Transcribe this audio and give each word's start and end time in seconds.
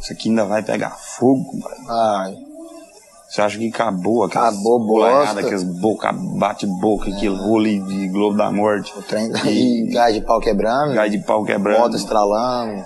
Isso 0.00 0.12
aqui 0.12 0.28
ainda 0.28 0.44
vai 0.44 0.62
pegar 0.62 0.90
fogo, 0.90 1.44
compadre. 1.44 1.78
Ai. 1.88 2.34
Você 3.28 3.40
acha 3.42 3.58
que 3.58 3.68
acabou 3.68 4.22
aquela 4.22 4.48
Acabou 4.48 4.78
bosta. 4.86 5.40
aquelas 5.40 5.64
boca, 5.64 6.12
bate-boca, 6.12 7.10
aquele 7.10 7.34
rolo 7.34 7.64
de 7.64 8.08
Globo 8.08 8.36
da 8.36 8.50
Morte. 8.52 8.92
O 8.96 9.02
trem 9.02 9.32
e 9.46 9.90
gás 9.92 10.14
de 10.14 10.20
pau 10.20 10.38
quebrando. 10.40 10.94
Gás 10.94 11.10
de 11.10 11.18
pau 11.18 11.44
quebrando. 11.44 11.80
Moto 11.80 11.96
estralando. 11.96 12.84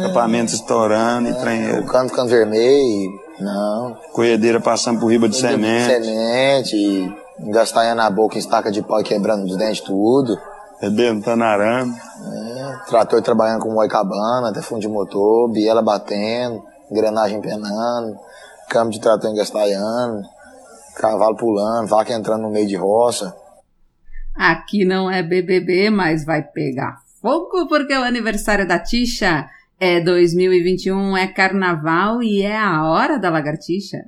Escapamento 0.00 0.54
estourando 0.54 1.28
e 1.28 1.34
trem. 1.34 1.78
o 1.78 1.86
cano 1.86 2.08
ficando 2.08 2.30
vermelho. 2.30 3.12
Não. 3.40 3.96
Colhedeira 4.12 4.60
passando 4.60 5.00
por 5.00 5.08
riba 5.08 5.28
de 5.28 5.36
semente. 5.36 5.86
Semente. 5.86 6.76
e 6.76 7.50
Gastanhando 7.50 7.96
na 7.96 8.08
boca 8.10 8.36
em 8.36 8.38
estaca 8.38 8.70
de 8.70 8.80
pau 8.80 9.00
e 9.00 9.04
quebrando 9.04 9.44
os 9.44 9.56
dentes 9.56 9.80
tudo. 9.80 10.38
Rebentando 10.84 11.44
arame. 11.44 11.94
É, 11.94 12.90
trator 12.90 13.22
trabalhando 13.22 13.62
com 13.62 13.72
moicabana, 13.72 14.50
até 14.50 14.60
fundo 14.60 14.82
de 14.82 14.88
motor, 14.88 15.50
biela 15.50 15.82
batendo, 15.82 16.62
engrenagem 16.90 17.40
penando, 17.40 18.18
câmbio 18.68 18.92
de 18.92 19.00
trator 19.00 19.30
engastalhando, 19.30 20.22
cavalo 20.96 21.36
pulando, 21.36 21.88
vaca 21.88 22.12
entrando 22.12 22.42
no 22.42 22.50
meio 22.50 22.66
de 22.66 22.76
roça. 22.76 23.34
Aqui 24.36 24.84
não 24.84 25.10
é 25.10 25.22
BBB, 25.22 25.88
mas 25.88 26.24
vai 26.24 26.42
pegar 26.42 27.04
fogo 27.24 27.66
porque 27.66 27.94
é 27.94 27.98
o 27.98 28.04
aniversário 28.04 28.68
da 28.68 28.78
Ticha. 28.78 29.48
É 29.80 30.00
2021, 30.00 31.16
é 31.16 31.26
carnaval 31.26 32.22
e 32.22 32.42
é 32.42 32.56
a 32.56 32.84
hora 32.84 33.18
da 33.18 33.30
lagartixa. 33.30 33.98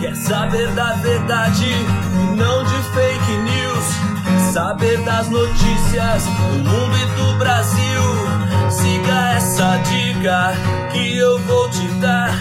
Quer 0.00 0.16
saber 0.16 0.74
da 0.74 0.94
verdade 0.94 1.64
e 1.66 2.36
não 2.36 2.64
de 2.64 2.82
fake 2.94 3.32
news? 3.44 3.49
Saber 4.52 5.00
das 5.04 5.30
notícias 5.30 6.24
do 6.24 6.58
mundo 6.58 6.96
e 6.96 7.06
do 7.14 7.38
Brasil? 7.38 8.02
Siga 8.68 9.34
essa 9.36 9.76
dica 9.76 10.54
que 10.92 11.16
eu 11.18 11.38
vou 11.38 11.70
te 11.70 11.86
dar. 12.00 12.34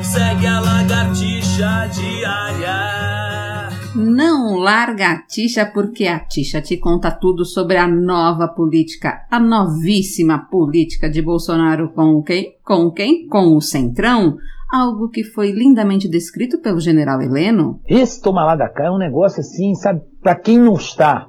Segue 0.00 0.46
a 0.46 0.60
lagartixa 0.60 1.90
diária. 1.92 3.70
Não 3.96 4.54
larga 4.54 5.10
a 5.10 5.22
Ticha 5.26 5.66
porque 5.66 6.06
a 6.06 6.20
Ticha 6.20 6.62
te 6.62 6.76
conta 6.76 7.10
tudo 7.10 7.44
sobre 7.44 7.76
a 7.76 7.88
nova 7.88 8.46
política, 8.46 9.26
a 9.28 9.40
novíssima 9.40 10.46
política 10.48 11.10
de 11.10 11.20
Bolsonaro 11.20 11.92
com 11.92 12.22
quem? 12.22 12.54
Com 12.64 12.92
quem? 12.92 13.26
Com 13.26 13.56
o 13.56 13.60
Centrão. 13.60 14.36
Algo 14.72 15.08
que 15.08 15.24
foi 15.24 15.50
lindamente 15.50 16.08
descrito 16.08 16.60
pelo 16.60 16.78
general 16.78 17.20
Heleno. 17.20 17.80
Esse 17.84 18.22
tomar 18.22 18.44
lá 18.44 18.54
da 18.54 18.68
cá 18.68 18.84
é 18.84 18.90
um 18.92 18.98
negócio 18.98 19.40
assim, 19.40 19.74
sabe? 19.74 20.02
Para 20.22 20.36
quem 20.36 20.56
não 20.56 20.74
está 20.74 21.26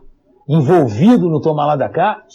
envolvido 0.49 1.29
no 1.29 1.39
tomar 1.39 1.67
lá 1.67 1.75
da 1.75 1.87
cá, 1.87 2.25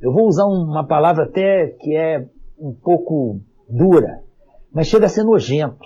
eu 0.00 0.12
vou 0.12 0.28
usar 0.28 0.44
uma 0.44 0.86
palavra 0.86 1.24
até 1.24 1.66
que 1.80 1.96
é 1.96 2.24
um 2.56 2.72
pouco 2.72 3.40
dura, 3.68 4.22
mas 4.72 4.86
chega 4.86 5.06
a 5.06 5.08
ser 5.08 5.24
nojento. 5.24 5.84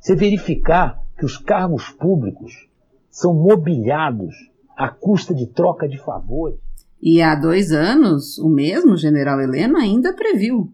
Você 0.00 0.16
verificar 0.16 1.00
que 1.16 1.24
os 1.24 1.38
cargos 1.38 1.90
públicos 1.90 2.68
são 3.08 3.32
mobiliados 3.34 4.34
à 4.76 4.88
custa 4.88 5.32
de 5.32 5.46
troca 5.46 5.88
de 5.88 5.98
favores. 5.98 6.58
E 7.00 7.22
há 7.22 7.36
dois 7.36 7.70
anos, 7.70 8.36
o 8.38 8.48
mesmo 8.48 8.96
general 8.96 9.40
Heleno 9.40 9.78
ainda 9.78 10.12
previu. 10.12 10.72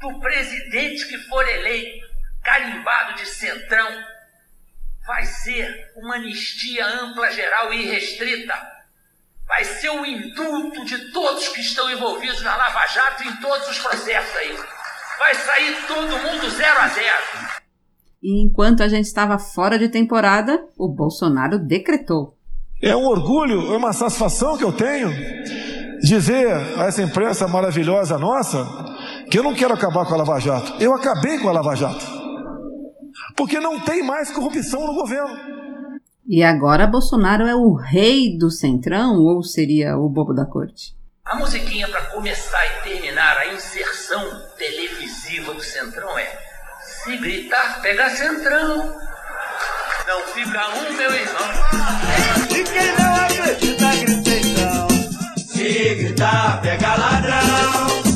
do 0.00 0.20
presidente 0.20 1.08
que 1.08 1.18
for 1.28 1.46
eleito, 1.48 2.06
carimbado 2.42 3.16
de 3.16 3.26
centrão, 3.26 3.88
vai 5.04 5.24
ser 5.24 5.90
uma 5.96 6.14
anistia 6.14 6.86
ampla, 6.86 7.30
geral 7.32 7.72
e 7.72 7.86
irrestrita. 7.86 8.54
Vai 9.50 9.64
ser 9.64 9.90
o 9.90 10.06
indulto 10.06 10.84
de 10.84 11.10
todos 11.10 11.48
que 11.48 11.60
estão 11.60 11.90
envolvidos 11.90 12.40
na 12.40 12.54
Lava 12.54 12.86
Jato 12.86 13.24
em 13.24 13.36
todos 13.40 13.68
os 13.68 13.80
processos 13.80 14.36
aí. 14.36 14.56
Vai 15.18 15.34
sair 15.34 15.76
todo 15.88 16.18
mundo 16.18 16.48
zero 16.50 16.80
a 16.80 16.86
zero. 16.86 17.22
E 18.22 18.44
enquanto 18.44 18.84
a 18.84 18.88
gente 18.88 19.06
estava 19.06 19.40
fora 19.40 19.76
de 19.76 19.88
temporada, 19.88 20.64
o 20.78 20.88
Bolsonaro 20.88 21.58
decretou. 21.58 22.36
É 22.80 22.94
um 22.94 23.04
orgulho, 23.04 23.74
é 23.74 23.76
uma 23.76 23.92
satisfação 23.92 24.56
que 24.56 24.62
eu 24.62 24.72
tenho 24.72 25.10
dizer 26.00 26.46
a 26.78 26.84
essa 26.84 27.02
imprensa 27.02 27.48
maravilhosa 27.48 28.16
nossa 28.16 28.64
que 29.28 29.36
eu 29.36 29.42
não 29.42 29.52
quero 29.52 29.74
acabar 29.74 30.06
com 30.06 30.14
a 30.14 30.18
Lava 30.18 30.38
Jato. 30.38 30.80
Eu 30.80 30.94
acabei 30.94 31.40
com 31.40 31.48
a 31.48 31.52
Lava 31.52 31.74
Jato. 31.74 32.06
Porque 33.36 33.58
não 33.58 33.80
tem 33.80 34.00
mais 34.00 34.30
corrupção 34.30 34.86
no 34.86 34.94
governo. 34.94 35.59
E 36.32 36.44
agora 36.44 36.86
Bolsonaro 36.86 37.44
é 37.48 37.56
o 37.56 37.74
rei 37.74 38.38
do 38.38 38.52
Centrão 38.52 39.16
ou 39.16 39.42
seria 39.42 39.98
o 39.98 40.08
bobo 40.08 40.32
da 40.32 40.46
corte? 40.46 40.94
A 41.24 41.34
musiquinha 41.34 41.88
para 41.88 42.02
começar 42.02 42.64
e 42.66 42.82
terminar 42.88 43.36
a 43.36 43.52
inserção 43.52 44.22
televisiva 44.56 45.52
do 45.52 45.60
Centrão 45.60 46.16
é 46.16 46.38
Se 46.84 47.16
gritar, 47.16 47.82
pega 47.82 48.08
Centrão. 48.10 48.94
Não 50.06 50.20
fica 50.28 50.68
um, 50.68 50.92
meu 50.92 51.12
irmão. 51.12 51.50
E 52.48 52.62
quem 52.62 52.92
não 52.96 53.14
acredita, 53.16 53.96
grita 53.96 54.30
então. 54.30 54.88
Se 55.36 55.94
gritar, 55.96 56.60
pega 56.62 56.94
ladrão. 56.94 58.09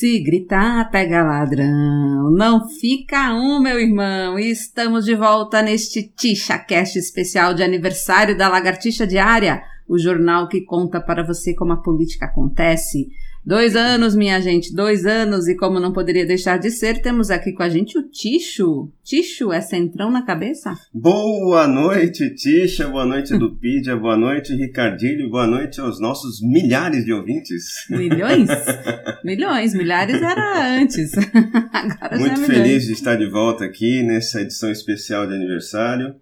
Se 0.00 0.18
gritar, 0.20 0.90
pega 0.90 1.22
ladrão. 1.22 2.30
Não 2.30 2.66
fica 2.66 3.34
um, 3.34 3.60
meu 3.60 3.78
irmão. 3.78 4.38
Estamos 4.38 5.04
de 5.04 5.14
volta 5.14 5.60
neste 5.60 6.02
TichaCast 6.02 6.98
especial 6.98 7.52
de 7.52 7.62
aniversário 7.62 8.34
da 8.34 8.48
Lagartixa 8.48 9.06
Diária, 9.06 9.62
o 9.86 9.98
jornal 9.98 10.48
que 10.48 10.62
conta 10.62 11.02
para 11.02 11.22
você 11.22 11.54
como 11.54 11.74
a 11.74 11.82
política 11.82 12.24
acontece. 12.24 13.08
Dois 13.44 13.74
anos, 13.74 14.14
minha 14.14 14.38
gente, 14.38 14.74
dois 14.74 15.06
anos, 15.06 15.48
e 15.48 15.56
como 15.56 15.80
não 15.80 15.94
poderia 15.94 16.26
deixar 16.26 16.58
de 16.58 16.70
ser, 16.70 17.00
temos 17.00 17.30
aqui 17.30 17.52
com 17.52 17.62
a 17.62 17.70
gente 17.70 17.98
o 17.98 18.02
Ticho. 18.02 18.92
Ticho, 19.02 19.50
é 19.50 19.62
centrão 19.62 20.10
na 20.10 20.22
cabeça? 20.22 20.76
Boa 20.92 21.66
noite, 21.66 22.34
Tisha, 22.34 22.86
boa 22.86 23.06
noite, 23.06 23.36
Dupídia, 23.38 23.96
boa 23.96 24.16
noite, 24.16 24.54
Ricardinho, 24.54 25.30
boa 25.30 25.46
noite 25.46 25.80
aos 25.80 25.98
nossos 25.98 26.42
milhares 26.42 27.06
de 27.06 27.14
ouvintes. 27.14 27.86
Milhões? 27.88 28.48
milhões, 29.24 29.72
milhares 29.72 30.20
era 30.20 30.78
antes. 30.78 31.10
Agora 31.72 32.18
já 32.18 32.26
é 32.26 32.36
Muito 32.36 32.40
feliz 32.42 32.84
de 32.84 32.92
estar 32.92 33.16
de 33.16 33.28
volta 33.28 33.64
aqui 33.64 34.02
nessa 34.02 34.42
edição 34.42 34.70
especial 34.70 35.26
de 35.26 35.34
aniversário. 35.34 36.14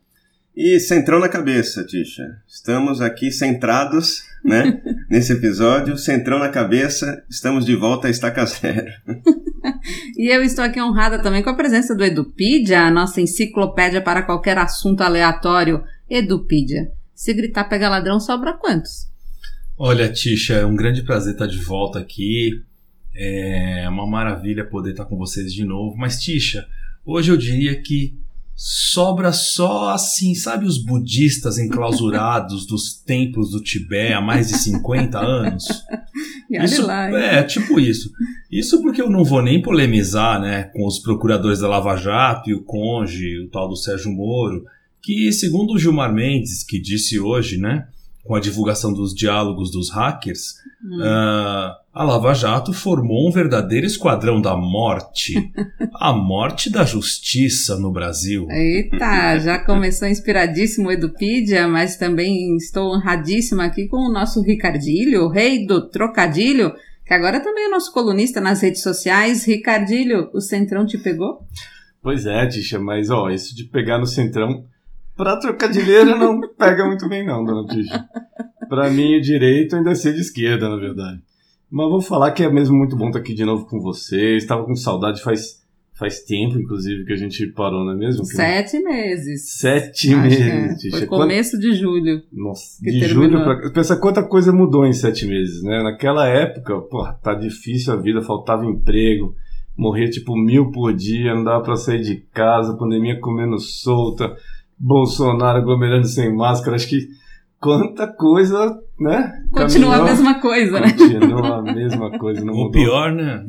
E 0.60 0.80
centrão 0.80 1.20
na 1.20 1.28
cabeça, 1.28 1.84
Tisha. 1.84 2.42
Estamos 2.44 3.00
aqui 3.00 3.30
centrados, 3.30 4.24
né? 4.44 4.82
nesse 5.08 5.32
episódio, 5.32 5.96
centrão 5.96 6.40
na 6.40 6.48
cabeça, 6.48 7.24
estamos 7.30 7.64
de 7.64 7.76
volta 7.76 8.08
a 8.08 8.10
estaca 8.10 8.44
zero. 8.44 8.90
E 10.16 10.34
eu 10.34 10.42
estou 10.42 10.64
aqui 10.64 10.80
honrada 10.80 11.20
também 11.20 11.42
com 11.42 11.50
a 11.50 11.54
presença 11.54 11.94
do 11.94 12.04
Edupedia, 12.04 12.80
a 12.80 12.90
nossa 12.90 13.20
enciclopédia 13.20 14.00
para 14.00 14.22
qualquer 14.22 14.56
assunto 14.56 15.02
aleatório. 15.02 15.82
Edupedia, 16.08 16.90
se 17.14 17.34
gritar 17.34 17.64
pega 17.64 17.88
ladrão, 17.88 18.18
sobra 18.18 18.52
quantos? 18.52 19.08
Olha, 19.76 20.10
Tisha, 20.10 20.54
é 20.54 20.66
um 20.66 20.74
grande 20.74 21.02
prazer 21.02 21.34
estar 21.34 21.46
de 21.46 21.58
volta 21.58 21.98
aqui. 21.98 22.62
É 23.14 23.86
uma 23.88 24.06
maravilha 24.06 24.64
poder 24.64 24.92
estar 24.92 25.04
com 25.04 25.16
vocês 25.16 25.52
de 25.52 25.64
novo. 25.64 25.96
Mas, 25.96 26.20
Tisha, 26.20 26.66
hoje 27.04 27.30
eu 27.30 27.36
diria 27.36 27.80
que 27.80 28.16
sobra 28.60 29.30
só 29.30 29.90
assim, 29.90 30.34
sabe 30.34 30.66
os 30.66 30.78
budistas 30.78 31.58
enclausurados 31.58 32.66
dos 32.66 32.92
templos 32.94 33.52
do 33.52 33.62
Tibete 33.62 34.12
há 34.12 34.20
mais 34.20 34.48
de 34.48 34.58
50 34.58 35.16
anos? 35.18 35.64
E 36.50 36.56
Isso, 36.64 36.86
lá, 36.86 37.10
é, 37.10 37.42
tipo 37.42 37.78
isso. 37.78 38.10
Isso 38.50 38.80
porque 38.80 39.02
eu 39.02 39.10
não 39.10 39.22
vou 39.22 39.42
nem 39.42 39.60
polemizar 39.60 40.40
né, 40.40 40.64
com 40.72 40.86
os 40.86 40.98
procuradores 40.98 41.60
da 41.60 41.68
Lava 41.68 41.94
Jato 41.94 42.48
e 42.48 42.54
o 42.54 42.64
Conge, 42.64 43.38
o 43.40 43.50
tal 43.50 43.68
do 43.68 43.76
Sérgio 43.76 44.10
Moro, 44.10 44.64
que, 45.02 45.30
segundo 45.30 45.74
o 45.74 45.78
Gilmar 45.78 46.12
Mendes, 46.12 46.64
que 46.64 46.80
disse 46.80 47.20
hoje, 47.20 47.58
né, 47.58 47.86
com 48.28 48.34
a 48.34 48.40
divulgação 48.40 48.92
dos 48.92 49.14
diálogos 49.14 49.70
dos 49.72 49.90
hackers, 49.90 50.56
Hum. 50.84 51.00
ah, 51.02 51.76
a 51.92 52.04
Lava 52.04 52.32
Jato 52.32 52.72
formou 52.72 53.28
um 53.28 53.32
verdadeiro 53.32 53.84
esquadrão 53.84 54.40
da 54.40 54.56
morte. 54.56 55.34
a 55.98 56.12
morte 56.12 56.70
da 56.70 56.84
justiça 56.84 57.76
no 57.76 57.90
Brasil. 57.90 58.46
Eita, 58.48 59.38
já 59.40 59.58
começou 59.58 60.06
inspiradíssimo 60.06 60.88
o 60.88 60.92
Edupedia, 60.92 61.66
mas 61.66 61.96
também 61.96 62.54
estou 62.56 62.94
honradíssima 62.94 63.64
aqui 63.64 63.88
com 63.88 63.96
o 63.96 64.12
nosso 64.12 64.40
Ricardilho, 64.40 65.24
o 65.24 65.28
rei 65.28 65.66
do 65.66 65.88
trocadilho, 65.88 66.72
que 67.04 67.12
agora 67.14 67.40
também 67.40 67.64
é 67.64 67.68
nosso 67.68 67.92
colunista 67.92 68.40
nas 68.40 68.60
redes 68.60 68.82
sociais. 68.82 69.44
Ricardilho, 69.44 70.30
o 70.32 70.40
Centrão 70.40 70.86
te 70.86 70.98
pegou? 70.98 71.40
Pois 72.00 72.24
é, 72.26 72.46
Tisha, 72.46 72.78
mas 72.78 73.10
ó, 73.10 73.30
isso 73.30 73.56
de 73.56 73.64
pegar 73.64 73.98
no 73.98 74.06
centrão 74.06 74.64
pra 75.18 75.36
trocadilheira 75.36 76.16
não 76.16 76.40
pega 76.56 76.86
muito 76.86 77.06
bem 77.06 77.26
não, 77.26 77.44
dona 77.44 77.66
Tisha. 77.66 78.08
Pra 78.68 78.88
mim, 78.88 79.18
o 79.18 79.20
direito 79.20 79.76
ainda 79.76 79.90
é 79.90 79.94
ser 79.94 80.14
de 80.14 80.20
esquerda, 80.20 80.68
na 80.68 80.76
verdade. 80.76 81.20
Mas 81.70 81.90
vou 81.90 82.00
falar 82.00 82.30
que 82.30 82.42
é 82.42 82.50
mesmo 82.50 82.76
muito 82.76 82.96
bom 82.96 83.08
estar 83.08 83.18
aqui 83.18 83.34
de 83.34 83.44
novo 83.44 83.66
com 83.66 83.80
vocês. 83.80 84.42
Estava 84.42 84.64
com 84.64 84.74
saudade 84.74 85.22
faz, 85.22 85.58
Faz 85.98 86.20
tempo, 86.20 86.56
inclusive, 86.56 87.04
que 87.04 87.12
a 87.12 87.16
gente 87.16 87.44
parou, 87.48 87.84
não 87.84 87.92
é 87.92 87.96
mesmo? 87.96 88.24
Sete 88.24 88.78
meses. 88.78 89.50
Sete 89.58 90.14
Acho 90.14 90.42
é. 90.42 90.60
meses, 90.60 90.80
Tisha. 90.80 90.98
Foi 90.98 91.06
começo 91.08 91.58
de 91.58 91.74
julho. 91.74 92.22
Nossa, 92.32 92.80
de 92.80 93.00
terminou. 93.00 93.24
julho 93.24 93.42
pra... 93.42 93.70
Pensa 93.72 93.96
quanta 93.96 94.22
coisa 94.22 94.52
mudou 94.52 94.86
em 94.86 94.92
sete 94.92 95.26
meses, 95.26 95.60
né? 95.64 95.82
Naquela 95.82 96.28
época, 96.28 96.80
pô, 96.82 97.04
tá 97.20 97.34
difícil 97.34 97.92
a 97.92 97.96
vida, 97.96 98.22
faltava 98.22 98.64
emprego, 98.64 99.34
morria 99.76 100.08
tipo 100.08 100.36
mil 100.36 100.70
por 100.70 100.94
dia, 100.94 101.34
não 101.34 101.42
dava 101.42 101.64
pra 101.64 101.74
sair 101.74 102.00
de 102.00 102.18
casa, 102.32 102.76
pandemia 102.76 103.18
comendo 103.18 103.58
solta, 103.58 104.36
Bolsonaro 104.78 105.58
aglomerando 105.58 106.06
sem 106.06 106.34
máscara, 106.34 106.76
acho 106.76 106.88
que 106.88 107.08
quanta 107.60 108.06
coisa, 108.06 108.78
né? 109.00 109.32
Continua 109.52 109.94
a 109.94 109.98
Caminhou. 109.98 110.16
mesma 110.16 110.40
coisa, 110.40 110.80
né? 110.80 110.92
Continua 110.92 111.56
a 111.58 111.62
mesma 111.62 112.18
coisa, 112.18 112.44
não 112.44 112.52
O 112.54 112.56
mudou. 112.56 112.70
pior, 112.72 113.12
né? 113.12 113.44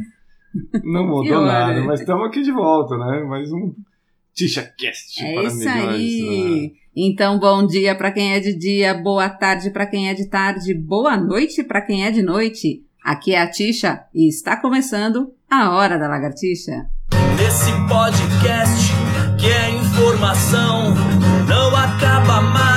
Não 0.83 1.03
mudou 1.05 1.23
Pior, 1.23 1.45
nada, 1.45 1.73
né? 1.75 1.81
mas 1.85 1.99
estamos 1.99 2.25
aqui 2.27 2.41
de 2.41 2.51
volta, 2.51 2.97
né? 2.97 3.23
Mais 3.23 3.51
um 3.51 3.71
TixaCast 4.33 5.23
É 5.23 5.33
para 5.35 5.43
isso 5.43 5.57
melhores. 5.59 5.95
aí. 5.95 6.61
né? 6.73 6.79
Então, 6.95 7.39
bom 7.39 7.65
dia 7.67 7.95
para 7.95 8.11
quem 8.11 8.33
é 8.33 8.39
de 8.39 8.57
dia, 8.57 8.93
boa 8.95 9.29
tarde 9.29 9.69
para 9.69 9.85
quem 9.85 10.09
é 10.09 10.13
de 10.15 10.27
tarde, 10.27 10.73
boa 10.73 11.15
noite 11.15 11.63
para 11.63 11.81
quem 11.81 12.03
é 12.05 12.11
de 12.11 12.23
noite. 12.23 12.83
Aqui 13.03 13.33
é 13.33 13.41
a 13.41 13.49
Tisha 13.49 14.01
e 14.13 14.27
está 14.27 14.57
começando 14.57 15.31
a 15.49 15.69
Hora 15.71 15.97
da 15.99 16.07
Lagartixa. 16.07 16.89
Nesse 17.37 17.71
podcast 17.87 18.91
que 19.39 19.45
é 19.47 19.68
informação, 19.99 20.93
não 21.45 21.75
acaba 21.75 22.41
mais. 22.41 22.68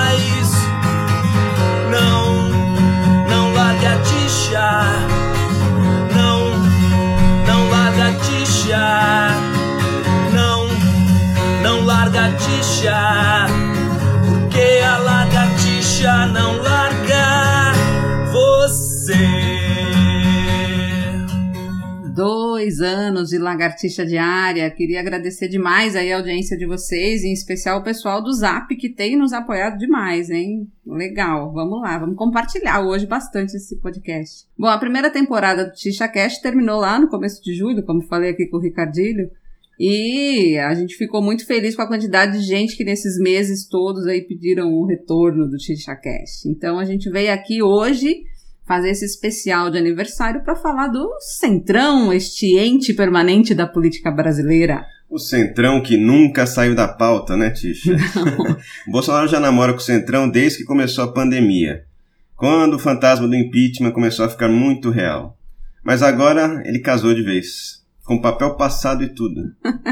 23 22.72 22.80
anos 22.80 23.28
de 23.28 23.38
lagartixa 23.38 24.04
diária. 24.04 24.70
Queria 24.70 25.00
agradecer 25.00 25.48
demais 25.48 25.94
aí 25.94 26.12
a 26.12 26.16
audiência 26.16 26.56
de 26.56 26.66
vocês, 26.66 27.22
em 27.22 27.32
especial 27.32 27.80
o 27.80 27.84
pessoal 27.84 28.22
do 28.22 28.32
Zap 28.32 28.74
que 28.76 28.88
tem 28.88 29.16
nos 29.16 29.32
apoiado 29.32 29.78
demais, 29.78 30.30
hein? 30.30 30.66
Legal, 30.86 31.52
vamos 31.52 31.80
lá, 31.82 31.98
vamos 31.98 32.16
compartilhar 32.16 32.80
hoje 32.80 33.06
bastante 33.06 33.56
esse 33.56 33.76
podcast. 33.76 34.46
Bom, 34.58 34.68
a 34.68 34.78
primeira 34.78 35.10
temporada 35.10 35.64
do 35.64 35.72
Ticha 35.72 36.08
Cast 36.08 36.42
terminou 36.42 36.80
lá 36.80 36.98
no 36.98 37.08
começo 37.08 37.42
de 37.42 37.54
julho, 37.54 37.84
como 37.84 38.02
falei 38.02 38.30
aqui 38.30 38.46
com 38.46 38.56
o 38.56 38.60
Ricardilho. 38.60 39.30
E 39.78 40.56
a 40.58 40.74
gente 40.74 40.96
ficou 40.96 41.22
muito 41.22 41.46
feliz 41.46 41.74
com 41.74 41.82
a 41.82 41.88
quantidade 41.88 42.38
de 42.38 42.44
gente 42.44 42.76
que 42.76 42.84
nesses 42.84 43.18
meses 43.18 43.66
todos 43.66 44.06
aí 44.06 44.20
pediram 44.22 44.72
o 44.72 44.86
retorno 44.86 45.48
do 45.48 45.56
Ticha 45.56 45.96
Cast. 45.96 46.48
Então 46.48 46.78
a 46.78 46.84
gente 46.84 47.10
veio 47.10 47.32
aqui 47.32 47.62
hoje 47.62 48.22
fazer 48.66 48.90
esse 48.90 49.04
especial 49.04 49.70
de 49.70 49.78
aniversário 49.78 50.42
para 50.42 50.56
falar 50.56 50.88
do 50.88 51.08
Centrão, 51.20 52.12
este 52.12 52.56
ente 52.58 52.94
permanente 52.94 53.54
da 53.54 53.66
política 53.66 54.10
brasileira. 54.10 54.84
O 55.08 55.18
Centrão 55.18 55.82
que 55.82 55.96
nunca 55.96 56.46
saiu 56.46 56.74
da 56.74 56.88
pauta, 56.88 57.36
né, 57.36 57.50
Tisha? 57.50 57.96
Bolsonaro 58.88 59.28
já 59.28 59.38
namora 59.38 59.72
com 59.72 59.78
o 59.78 59.82
Centrão 59.82 60.28
desde 60.28 60.58
que 60.58 60.64
começou 60.64 61.04
a 61.04 61.12
pandemia, 61.12 61.84
quando 62.34 62.74
o 62.74 62.78
fantasma 62.78 63.28
do 63.28 63.36
impeachment 63.36 63.92
começou 63.92 64.24
a 64.24 64.28
ficar 64.28 64.48
muito 64.48 64.90
real. 64.90 65.36
Mas 65.84 66.02
agora 66.02 66.62
ele 66.64 66.78
casou 66.78 67.12
de 67.12 67.22
vez, 67.22 67.82
com 68.04 68.20
papel 68.20 68.56
passado 68.56 69.02
e 69.02 69.14
tudo. 69.14 69.52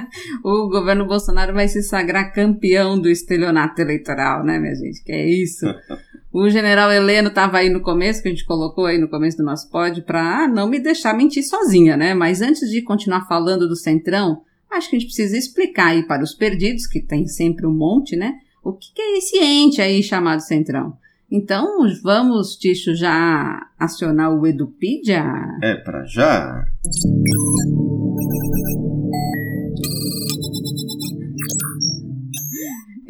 O 0.43 0.69
governo 0.69 1.07
Bolsonaro 1.07 1.53
vai 1.53 1.69
se 1.69 1.83
sagrar 1.83 2.33
campeão 2.33 2.99
do 2.99 3.09
estelionato 3.09 3.81
eleitoral, 3.81 4.45
né, 4.45 4.59
minha 4.59 4.75
gente? 4.75 5.05
Que 5.05 5.13
é 5.13 5.29
isso. 5.29 5.67
O 6.33 6.49
general 6.49 6.93
Heleno 6.93 7.29
estava 7.29 7.59
aí 7.59 7.69
no 7.69 7.81
começo, 7.81 8.23
que 8.23 8.29
a 8.29 8.31
gente 8.31 8.45
colocou 8.45 8.87
aí 8.87 8.99
no 8.99 9.09
começo 9.09 9.37
do 9.37 9.45
nosso 9.45 9.69
pod, 9.69 10.01
para 10.03 10.47
não 10.47 10.69
me 10.69 10.79
deixar 10.79 11.13
mentir 11.13 11.43
sozinha, 11.43 11.97
né? 11.97 12.15
Mas 12.15 12.41
antes 12.41 12.71
de 12.71 12.83
continuar 12.83 13.27
falando 13.27 13.69
do 13.69 13.75
Centrão, 13.75 14.43
acho 14.71 14.89
que 14.89 14.97
a 14.97 14.99
gente 14.99 15.09
precisa 15.09 15.37
explicar 15.37 15.89
aí 15.89 16.07
para 16.07 16.23
os 16.23 16.33
perdidos, 16.33 16.87
que 16.87 17.01
tem 17.01 17.27
sempre 17.27 17.67
um 17.67 17.75
monte, 17.75 18.15
né? 18.15 18.35
O 18.63 18.73
que, 18.73 18.95
que 18.95 19.03
é 19.03 19.19
esse 19.19 19.39
ente 19.39 19.83
aí 19.83 20.03
chamado 20.03 20.41
Centrão? 20.41 20.97
Então, 21.29 21.67
vamos, 22.03 22.57
Ticho, 22.57 22.95
já 22.95 23.67
acionar 23.79 24.33
o 24.33 24.47
Edupedia? 24.47 25.25
É 25.63 25.75
pra 25.75 26.05
já? 26.05 26.65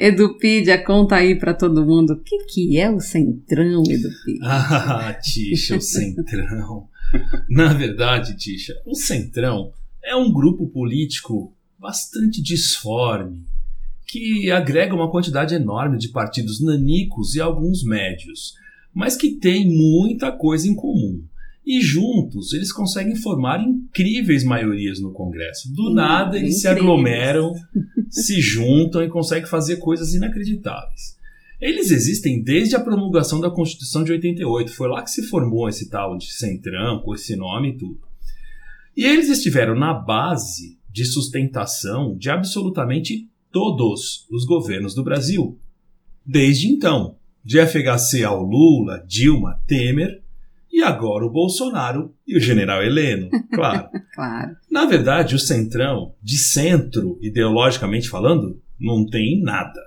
Edupedia, 0.02 0.82
conta 0.82 1.16
aí 1.16 1.38
para 1.38 1.52
todo 1.52 1.84
mundo 1.84 2.14
o 2.14 2.20
que, 2.22 2.38
que 2.44 2.78
é 2.78 2.90
o 2.90 2.98
Centrão, 3.00 3.82
Edupedia. 3.82 4.40
Ah, 4.42 5.12
Tisha, 5.20 5.76
o 5.76 5.80
Centrão. 5.80 6.88
Na 7.50 7.74
verdade, 7.74 8.34
Tisha, 8.34 8.72
o 8.86 8.94
Centrão 8.94 9.72
é 10.02 10.16
um 10.16 10.32
grupo 10.32 10.66
político 10.68 11.54
bastante 11.78 12.42
disforme, 12.42 13.44
que 14.06 14.50
agrega 14.50 14.94
uma 14.94 15.10
quantidade 15.10 15.54
enorme 15.54 15.98
de 15.98 16.08
partidos 16.08 16.62
nanicos 16.64 17.34
e 17.34 17.40
alguns 17.40 17.84
médios, 17.84 18.54
mas 18.94 19.16
que 19.16 19.36
tem 19.36 19.68
muita 19.68 20.32
coisa 20.32 20.66
em 20.66 20.74
comum. 20.74 21.22
E 21.66 21.80
juntos 21.80 22.52
eles 22.52 22.72
conseguem 22.72 23.14
formar 23.16 23.60
incríveis 23.60 24.42
maiorias 24.42 24.98
no 25.00 25.12
Congresso. 25.12 25.72
Do 25.72 25.90
Hum, 25.90 25.94
nada 25.94 26.38
eles 26.38 26.60
se 26.60 26.66
incríveis. 26.66 26.82
aglomeram, 26.82 27.52
se 28.08 28.40
juntam 28.40 29.02
e 29.02 29.08
conseguem 29.08 29.48
fazer 29.48 29.76
coisas 29.76 30.14
inacreditáveis. 30.14 31.18
Eles 31.60 31.90
existem 31.90 32.42
desde 32.42 32.74
a 32.74 32.80
promulgação 32.80 33.38
da 33.38 33.50
Constituição 33.50 34.02
de 34.02 34.12
88. 34.12 34.72
Foi 34.72 34.88
lá 34.88 35.02
que 35.02 35.10
se 35.10 35.28
formou 35.28 35.68
esse 35.68 35.90
tal 35.90 36.16
de 36.16 36.32
Centrão, 36.32 37.00
com 37.02 37.14
esse 37.14 37.36
nome 37.36 37.70
e 37.70 37.76
tudo. 37.76 38.00
E 38.96 39.04
eles 39.04 39.28
estiveram 39.28 39.74
na 39.74 39.92
base 39.92 40.78
de 40.90 41.04
sustentação 41.04 42.16
de 42.16 42.30
absolutamente 42.30 43.28
todos 43.52 44.26
os 44.30 44.44
governos 44.46 44.94
do 44.94 45.04
Brasil. 45.04 45.58
Desde 46.24 46.68
então, 46.68 47.16
de 47.44 47.58
FHC 47.64 48.24
ao 48.24 48.42
Lula, 48.42 49.04
Dilma, 49.06 49.60
Temer 49.66 50.19
e 50.72 50.82
agora 50.82 51.26
o 51.26 51.30
Bolsonaro 51.30 52.14
e 52.26 52.36
o 52.36 52.40
general 52.40 52.82
Heleno, 52.82 53.28
claro. 53.52 53.88
Claro. 54.14 54.56
Na 54.70 54.86
verdade, 54.86 55.34
o 55.34 55.38
Centrão, 55.38 56.14
de 56.22 56.38
centro, 56.38 57.18
ideologicamente 57.20 58.08
falando, 58.08 58.60
não 58.78 59.04
tem 59.04 59.42
nada. 59.42 59.80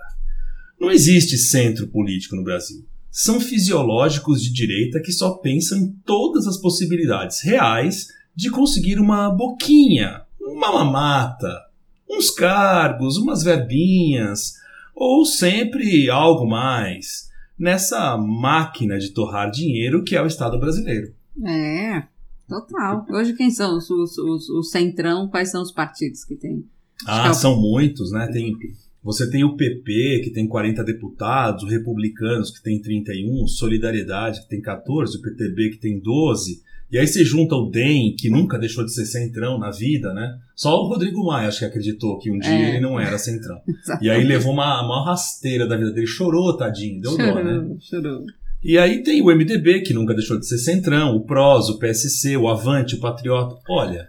Não 0.80 0.92
existe 0.92 1.38
centro 1.38 1.88
político 1.88 2.36
no 2.36 2.44
Brasil. 2.44 2.86
São 3.10 3.40
fisiológicos 3.40 4.42
de 4.42 4.52
direita 4.52 5.00
que 5.00 5.12
só 5.12 5.36
pensam 5.36 5.78
em 5.78 5.92
todas 6.06 6.48
as 6.48 6.58
possibilidades 6.58 7.42
reais 7.42 8.08
de 8.36 8.50
conseguir 8.50 9.00
uma 9.00 9.30
boquinha, 9.30 10.24
uma 10.42 10.74
mamata, 10.74 11.62
uns 12.10 12.32
cargos, 12.32 13.18
umas 13.18 13.44
verbinhas, 13.44 14.54
ou 14.96 15.26
sempre 15.26 16.10
algo 16.10 16.48
mais, 16.48 17.30
nessa 17.64 18.18
máquina 18.18 19.00
de 19.00 19.14
torrar 19.14 19.50
dinheiro 19.50 20.04
que 20.04 20.18
é 20.18 20.22
o 20.22 20.28
Estado 20.28 20.60
brasileiro. 20.60 21.14
É, 21.46 22.04
total. 22.48 23.06
Hoje 23.10 23.34
quem 23.34 23.50
são 23.50 23.78
os, 23.78 23.90
os, 23.90 24.18
os, 24.18 24.50
o 24.50 24.62
Centrão? 24.62 25.30
Quais 25.30 25.50
são 25.50 25.64
os 25.64 25.72
partidos 25.72 26.26
que 26.26 26.36
tem? 26.36 26.66
Acho 27.08 27.22
que 27.22 27.28
é 27.28 27.32
Ah, 27.32 27.34
são 27.34 27.60
muitos, 27.60 28.12
né? 28.12 28.28
Tem, 28.34 28.54
você 29.02 29.30
tem 29.30 29.46
o 29.46 29.56
PP, 29.56 30.22
que 30.26 30.32
tem 30.32 30.46
40 30.46 30.84
deputados, 30.84 31.64
o 31.64 31.68
Republicanos, 31.68 32.52
que 32.52 32.62
tem 32.62 32.82
31, 32.82 33.48
Solidariedade, 33.48 34.42
que 34.42 34.50
tem 34.50 34.62
14, 34.62 35.18
o 35.18 35.22
PTB, 35.22 35.70
que 35.70 35.80
tem 35.80 36.02
12. 36.02 36.62
E 36.94 37.00
aí 37.00 37.08
você 37.08 37.26
junta 37.26 37.56
o 37.56 37.72
DEM, 37.72 38.16
que 38.16 38.30
nunca 38.30 38.60
deixou 38.60 38.86
de 38.86 38.94
ser 38.94 39.08
centrão 39.08 39.58
na 39.58 39.72
vida, 39.72 40.14
né? 40.14 40.38
Só 40.56 40.80
o 40.80 40.88
Rodrigo 40.88 41.26
Maia, 41.26 41.48
acho 41.48 41.58
que 41.60 41.66
acreditou 41.66 42.20
que 42.20 42.30
um 42.30 42.38
dia 42.38 42.52
É. 42.52 42.70
ele 42.70 42.82
não 42.82 43.00
era 43.00 43.18
centrão. 43.18 43.60
E 44.00 44.12
aí 44.12 44.24
levou 44.24 44.54
uma, 44.54 44.86
uma 44.86 45.04
rasteira 45.04 45.68
da 45.68 45.76
vida 45.76 45.92
dele, 45.92 46.06
chorou, 46.06 46.56
tadinho, 46.56 47.02
deu 47.02 47.18
dó, 47.18 47.44
né? 47.44 47.54
Chorou, 47.54 47.78
chorou. 47.82 48.26
E 48.64 48.78
aí 48.78 49.02
tem 49.02 49.24
o 49.24 49.36
MDB, 49.36 49.82
que 49.82 49.92
nunca 49.92 50.14
deixou 50.14 50.40
de 50.40 50.48
ser 50.48 50.60
centrão, 50.60 51.16
o 51.16 51.26
PROS, 51.26 51.70
o 51.70 51.80
PSC, 51.80 52.38
o 52.38 52.48
Avante, 52.48 52.94
o 52.94 53.00
Patriota. 53.00 53.56
Olha, 53.68 54.08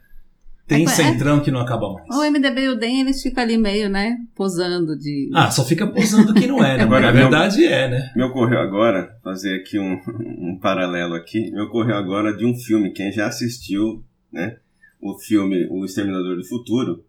tem 0.66 0.80
É, 0.80 0.85
é- 0.85 0.88
centrão 0.88 1.40
que 1.40 1.50
não 1.50 1.61
acaba 1.61 1.92
mais. 1.92 2.09
O 2.09 2.23
MDB 2.30 2.62
e 2.62 2.68
o 2.68 2.75
DEM, 2.78 3.00
eles 3.00 3.21
ficam 3.23 3.42
ali 3.44 3.56
meio, 3.59 3.88
né, 3.88 4.16
posando 4.35 4.97
de... 4.99 5.30
Ah, 5.35 5.50
só 5.50 5.64
fica 5.64 5.87
posando 5.87 6.33
que 6.35 6.47
não 6.47 6.64
é, 6.64 6.76
né? 6.78 6.83
Agora, 6.85 7.09
Agora, 7.09 7.09
a 7.09 7.12
meu- 7.12 7.23
verdade 7.30 7.64
é, 7.66 7.88
né? 7.88 8.12
Me 8.16 8.23
ocorreu 8.25 8.59
agora, 8.61 9.16
fazer 9.23 9.56
aqui 9.56 9.78
um, 9.78 9.99
um 10.38 10.59
paralelo 10.61 11.14
aqui, 11.14 11.50
me 11.50 11.61
ocorreu 11.61 11.97
agora 11.97 12.35
de 12.37 12.47
um 12.47 12.54
filme, 12.54 12.92
quem 12.92 13.12
já 13.12 13.26
assistiu, 13.26 14.02
né, 14.33 14.56
o 15.00 15.18
filme 15.18 15.66
O 15.71 15.85
Exterminador 15.85 16.37
do 16.37 16.44
Futuro, 16.44 17.04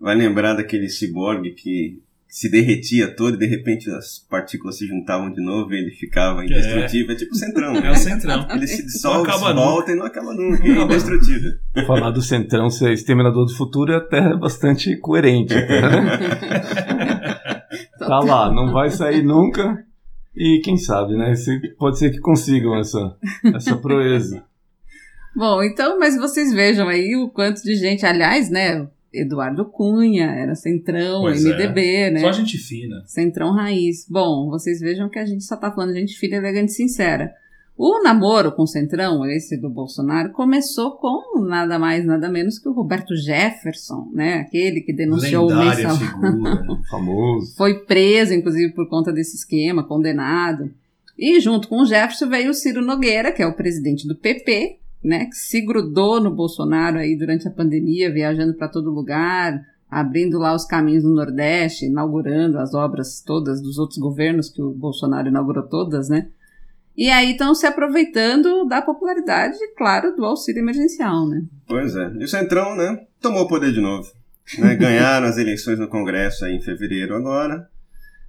vai 0.00 0.14
lembrar 0.16 0.54
daquele 0.54 0.88
ciborgue 0.88 1.52
que 1.52 2.02
se 2.36 2.50
derretia 2.50 3.16
todo 3.16 3.36
e 3.36 3.38
de 3.38 3.46
repente 3.46 3.90
as 3.90 4.18
partículas 4.28 4.76
se 4.76 4.86
juntavam 4.86 5.32
de 5.32 5.42
novo 5.42 5.72
e 5.72 5.78
ele 5.78 5.90
ficava 5.90 6.44
indestrutível. 6.44 7.14
É, 7.14 7.16
tipo 7.16 7.32
o 7.32 7.34
Centrão. 7.34 7.76
É 7.78 7.90
o 7.90 7.96
Centrão. 7.96 8.46
Ele 8.50 8.66
se 8.66 8.82
dissolve, 8.84 9.30
acaba 9.30 9.48
se 9.48 9.54
volta 9.54 9.92
e 9.92 9.94
não 9.94 10.04
acaba 10.04 10.34
nunca. 10.34 10.62
É 10.62 10.68
indestrutível. 10.68 11.52
Falar 11.86 12.10
do 12.10 12.20
Centrão 12.20 12.68
ser 12.68 12.92
Exterminador 12.92 13.46
do 13.46 13.54
Futuro 13.54 13.90
é 13.90 13.96
até 13.96 14.36
bastante 14.36 14.94
coerente. 14.98 15.54
Né? 15.54 15.64
tá 17.98 18.18
lá, 18.18 18.52
não 18.52 18.70
vai 18.70 18.90
sair 18.90 19.22
nunca. 19.22 19.82
E 20.36 20.60
quem 20.62 20.76
sabe, 20.76 21.16
né? 21.16 21.32
Esse- 21.32 21.74
Pode 21.78 21.98
ser 21.98 22.10
que 22.10 22.18
consigam 22.18 22.78
essa, 22.78 23.16
essa 23.54 23.76
proeza. 23.76 24.44
Bom, 25.34 25.62
então, 25.62 25.98
mas 25.98 26.18
vocês 26.18 26.52
vejam 26.52 26.86
aí 26.86 27.16
o 27.16 27.30
quanto 27.30 27.62
de 27.62 27.74
gente, 27.76 28.04
aliás, 28.04 28.50
né? 28.50 28.86
Eduardo 29.12 29.64
Cunha, 29.64 30.26
era 30.26 30.54
Centrão, 30.54 31.22
Pois 31.22 31.42
MDB, 31.44 31.94
é. 31.94 32.10
né? 32.10 32.20
Só 32.20 32.32
gente 32.32 32.58
fina. 32.58 33.02
Centrão 33.06 33.52
raiz. 33.52 34.06
Bom, 34.08 34.50
vocês 34.50 34.80
vejam 34.80 35.08
que 35.08 35.18
a 35.18 35.26
gente 35.26 35.44
só 35.44 35.56
tá 35.56 35.70
falando 35.70 35.94
de 35.94 36.00
gente 36.00 36.18
fina, 36.18 36.36
elegante 36.36 36.70
e 36.70 36.74
sincera. 36.74 37.32
O 37.78 38.02
namoro 38.02 38.52
com 38.52 38.62
o 38.62 38.66
Centrão, 38.66 39.26
esse 39.26 39.54
do 39.56 39.68
Bolsonaro, 39.68 40.32
começou 40.32 40.92
com 40.92 41.40
nada 41.40 41.78
mais, 41.78 42.06
nada 42.06 42.26
menos 42.26 42.58
que 42.58 42.66
o 42.68 42.72
Roberto 42.72 43.14
Jefferson, 43.14 44.10
né? 44.14 44.38
Aquele 44.40 44.80
que 44.80 44.94
denunciou 44.94 45.44
o 45.44 45.48
Lendária 45.48 45.88
mensalão. 45.88 45.98
figura. 45.98 46.66
Famoso. 46.90 47.54
Foi 47.54 47.80
preso, 47.80 48.32
inclusive, 48.32 48.72
por 48.72 48.88
conta 48.88 49.12
desse 49.12 49.36
esquema, 49.36 49.84
condenado. 49.84 50.70
E 51.18 51.38
junto 51.38 51.68
com 51.68 51.82
o 51.82 51.86
Jefferson 51.86 52.28
veio 52.30 52.50
o 52.50 52.54
Ciro 52.54 52.80
Nogueira, 52.80 53.30
que 53.30 53.42
é 53.42 53.46
o 53.46 53.54
presidente 53.54 54.08
do 54.08 54.16
PP, 54.16 54.78
né, 55.06 55.26
que 55.26 55.36
se 55.36 55.60
grudou 55.60 56.20
no 56.20 56.34
Bolsonaro 56.34 56.98
aí 56.98 57.16
durante 57.16 57.46
a 57.46 57.50
pandemia, 57.50 58.12
viajando 58.12 58.54
para 58.54 58.68
todo 58.68 58.90
lugar, 58.90 59.64
abrindo 59.88 60.36
lá 60.36 60.52
os 60.52 60.64
caminhos 60.64 61.04
no 61.04 61.14
Nordeste, 61.14 61.86
inaugurando 61.86 62.58
as 62.58 62.74
obras 62.74 63.22
todas 63.24 63.62
dos 63.62 63.78
outros 63.78 63.98
governos 63.98 64.50
que 64.50 64.60
o 64.60 64.72
Bolsonaro 64.72 65.28
inaugurou 65.28 65.62
todas, 65.62 66.08
né? 66.08 66.26
E 66.96 67.08
aí 67.08 67.32
estão 67.32 67.54
se 67.54 67.66
aproveitando 67.66 68.64
da 68.64 68.82
popularidade, 68.82 69.58
claro, 69.76 70.16
do 70.16 70.24
auxílio 70.24 70.60
emergencial, 70.60 71.28
né? 71.28 71.44
Pois 71.68 71.94
é. 71.94 72.10
E 72.18 72.24
o 72.24 72.28
Centrão, 72.28 72.74
né, 72.74 73.06
tomou 73.20 73.42
o 73.42 73.48
poder 73.48 73.72
de 73.72 73.80
novo. 73.80 74.10
Né? 74.58 74.74
Ganharam 74.76 75.26
as 75.26 75.38
eleições 75.38 75.78
no 75.78 75.88
Congresso 75.88 76.44
aí 76.44 76.56
em 76.56 76.60
fevereiro 76.60 77.14
agora, 77.14 77.68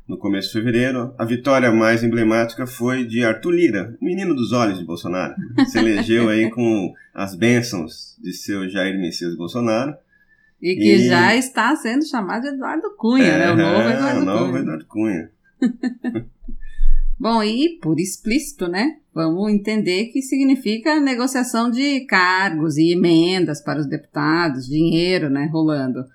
no 0.08 0.18
começo 0.18 0.48
de 0.48 0.54
fevereiro. 0.54 1.14
A 1.18 1.26
vitória 1.26 1.72
mais 1.72 2.04
emblemática 2.04 2.66
foi 2.66 3.06
de 3.06 3.24
Arthur 3.24 3.52
Lira, 3.52 3.98
o 4.02 4.06
menino 4.06 4.34
dos 4.36 4.52
olhos 4.54 4.80
de 4.80 4.86
Bolsonaro. 4.86 5.36
Se 5.68 5.78
elegeu 5.80 6.30
aí 6.30 6.50
com 6.52 6.94
as 7.14 7.36
bênçãos 7.36 8.16
de 8.22 8.34
seu 8.34 8.70
Jair 8.70 8.98
Messias 9.00 9.36
Bolsonaro. 9.36 9.94
E 10.62 10.76
que 10.76 10.96
E- 10.96 11.08
já 11.08 11.36
está 11.36 11.76
sendo 11.76 12.06
chamado 12.08 12.44
de 12.44 12.48
Eduardo 12.50 12.96
Cunha, 12.98 13.38
né? 13.38 13.52
O 13.52 13.56
novo 13.56 13.82
É, 13.82 13.94
Eduardo 13.94 14.22
o 14.22 14.26
novo 14.26 14.46
Cunha. 14.52 14.60
Eduardo 14.62 14.86
Cunha. 14.86 15.30
Bom, 17.20 17.42
e 17.44 17.80
por 17.82 18.00
explícito, 18.00 18.68
né? 18.68 18.98
Vamos 19.14 19.52
entender 19.52 20.06
que 20.08 20.22
significa 20.22 21.00
negociação 21.00 21.72
de 21.72 22.02
cargos 22.06 22.78
e 22.78 22.92
emendas 22.92 23.60
para 23.60 23.80
os 23.80 23.88
deputados, 23.88 24.68
dinheiro, 24.68 25.28
né, 25.28 25.50
rolando. 25.52 26.06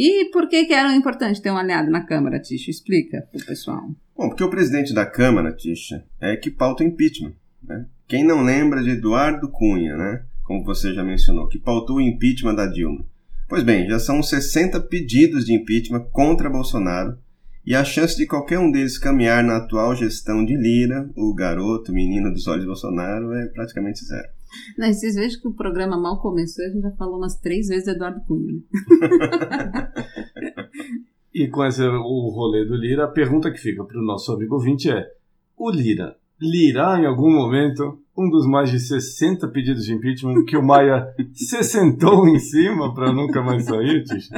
E 0.00 0.30
por 0.30 0.48
que 0.48 0.64
que 0.64 0.72
era 0.72 0.94
importante 0.94 1.42
ter 1.42 1.50
um 1.50 1.56
aliado 1.56 1.90
na 1.90 2.06
Câmara, 2.06 2.38
Ticho? 2.38 2.70
Explica 2.70 3.26
pro 3.32 3.44
pessoal. 3.44 3.82
Bom, 4.16 4.28
porque 4.28 4.44
o 4.44 4.48
presidente 4.48 4.94
da 4.94 5.04
Câmara, 5.04 5.52
Tisha, 5.52 6.04
é 6.20 6.36
que 6.36 6.52
pauta 6.52 6.84
o 6.84 6.86
impeachment. 6.86 7.32
Né? 7.60 7.84
Quem 8.06 8.22
não 8.22 8.44
lembra 8.44 8.80
de 8.80 8.90
Eduardo 8.90 9.50
Cunha, 9.50 9.96
né? 9.96 10.22
como 10.44 10.62
você 10.62 10.94
já 10.94 11.02
mencionou, 11.02 11.48
que 11.48 11.58
pautou 11.58 11.96
o 11.96 12.00
impeachment 12.00 12.54
da 12.54 12.66
Dilma? 12.66 13.04
Pois 13.48 13.64
bem, 13.64 13.88
já 13.88 13.98
são 13.98 14.22
60 14.22 14.80
pedidos 14.82 15.44
de 15.44 15.52
impeachment 15.52 16.04
contra 16.12 16.48
Bolsonaro 16.48 17.18
e 17.66 17.74
a 17.74 17.82
chance 17.82 18.16
de 18.16 18.24
qualquer 18.24 18.60
um 18.60 18.70
deles 18.70 18.98
caminhar 18.98 19.42
na 19.42 19.56
atual 19.56 19.96
gestão 19.96 20.44
de 20.44 20.56
Lira, 20.56 21.10
o 21.16 21.34
garoto, 21.34 21.92
menino 21.92 22.32
dos 22.32 22.46
olhos 22.46 22.60
de 22.60 22.68
Bolsonaro, 22.68 23.34
é 23.34 23.46
praticamente 23.46 24.04
zero. 24.04 24.28
Não, 24.78 24.92
vocês 24.92 25.14
vejam 25.14 25.40
que 25.40 25.48
o 25.48 25.54
programa 25.54 25.96
mal 25.98 26.20
começou, 26.20 26.64
a 26.64 26.68
gente 26.68 26.82
já 26.82 26.92
falou 26.92 27.18
umas 27.18 27.36
três 27.36 27.68
vezes 27.68 27.88
Eduardo 27.88 28.20
Cunha. 28.26 28.54
né? 28.54 29.92
E 31.38 31.46
com 31.46 31.64
esse, 31.64 31.82
o 31.82 32.30
rolê 32.30 32.64
do 32.64 32.74
Lira, 32.74 33.04
a 33.04 33.08
pergunta 33.08 33.50
que 33.52 33.58
fica 33.58 33.84
para 33.84 33.96
o 33.96 34.04
nosso 34.04 34.32
amigo 34.32 34.56
ouvinte 34.56 34.90
é: 34.90 35.06
o 35.56 35.70
Lira 35.70 36.16
lirá 36.40 36.98
em 37.00 37.06
algum 37.06 37.30
momento 37.32 37.98
um 38.16 38.28
dos 38.28 38.48
mais 38.48 38.68
de 38.68 38.80
60 38.80 39.46
pedidos 39.48 39.84
de 39.84 39.94
impeachment 39.94 40.44
que 40.44 40.56
o 40.56 40.62
Maia 40.62 41.06
se 41.32 41.62
sentou 41.62 42.26
em 42.26 42.36
cima 42.40 42.92
para 42.92 43.12
nunca 43.12 43.40
mais 43.42 43.64
sair, 43.64 44.02
Tisha? 44.02 44.34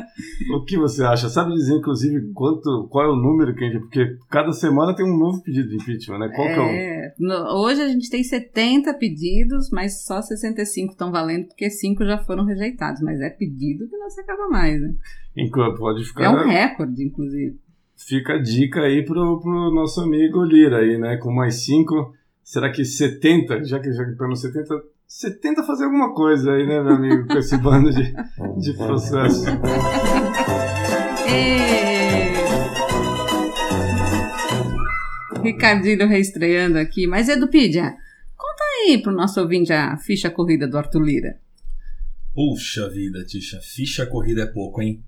O 0.54 0.62
que 0.64 0.76
você 0.76 1.02
acha? 1.02 1.30
Sabe 1.30 1.54
dizer, 1.54 1.76
inclusive, 1.76 2.30
quanto, 2.34 2.86
qual 2.90 3.06
é 3.06 3.08
o 3.08 3.16
número 3.16 3.54
que 3.54 3.64
a 3.64 3.70
gente. 3.70 3.80
Porque 3.80 4.18
cada 4.28 4.52
semana 4.52 4.94
tem 4.94 5.06
um 5.06 5.16
novo 5.16 5.42
pedido 5.42 5.66
de 5.70 5.76
impeachment, 5.76 6.18
né? 6.18 6.28
Qual 6.34 6.46
que 6.46 6.54
é 6.54 6.60
o. 6.60 6.66
É, 6.66 7.14
no- 7.18 7.62
hoje 7.64 7.80
a 7.80 7.88
gente 7.88 8.10
tem 8.10 8.22
70 8.22 8.92
pedidos, 8.98 9.70
mas 9.72 10.04
só 10.04 10.20
65 10.20 10.92
estão 10.92 11.10
valendo, 11.10 11.46
porque 11.46 11.70
5 11.70 12.04
já 12.04 12.18
foram 12.18 12.44
rejeitados. 12.44 13.00
Mas 13.00 13.18
é 13.22 13.30
pedido 13.30 13.88
que 13.88 13.96
não 13.96 14.10
se 14.10 14.20
acaba 14.20 14.46
mais, 14.50 14.78
né? 14.78 14.92
Enquanto 15.34 15.78
pode 15.78 16.04
ficar. 16.04 16.24
É 16.24 16.28
um 16.28 16.46
recorde, 16.48 17.02
inclusive. 17.02 17.56
Fica 18.06 18.34
a 18.34 18.38
dica 18.38 18.80
aí 18.80 19.04
pro, 19.04 19.40
pro 19.40 19.72
nosso 19.72 20.00
amigo 20.00 20.42
Lira 20.42 20.78
aí, 20.78 20.98
né? 20.98 21.16
Com 21.18 21.30
mais 21.30 21.56
5, 21.64 22.14
será 22.42 22.70
que 22.70 22.84
70? 22.84 23.64
Já 23.64 23.78
que 23.78 23.92
já 23.92 24.04
que 24.04 24.12
pelo 24.12 24.34
70, 24.34 24.82
70 25.06 25.62
fazer 25.64 25.84
alguma 25.84 26.14
coisa 26.14 26.52
aí, 26.52 26.66
né, 26.66 26.82
meu 26.82 26.94
amigo? 26.94 27.26
Com 27.26 27.38
esse 27.38 27.56
bando 27.58 27.90
de, 27.92 28.12
de 28.58 28.72
processo. 28.74 29.44
E... 31.28 31.60
Ricardinho 35.42 36.08
reestreando 36.08 36.78
aqui. 36.78 37.06
Mas, 37.06 37.28
Edupídia, 37.28 37.94
conta 38.34 38.64
aí 38.64 38.98
pro 39.02 39.12
nosso 39.12 39.40
ouvinte 39.40 39.72
a 39.72 39.96
ficha 39.98 40.30
corrida 40.30 40.66
do 40.66 40.78
Arthur 40.78 41.02
Lira. 41.02 41.38
Puxa 42.34 42.88
vida, 42.88 43.24
Tisha, 43.24 43.60
ficha 43.60 44.06
corrida 44.06 44.42
é 44.42 44.46
pouco, 44.46 44.80
hein? 44.80 45.02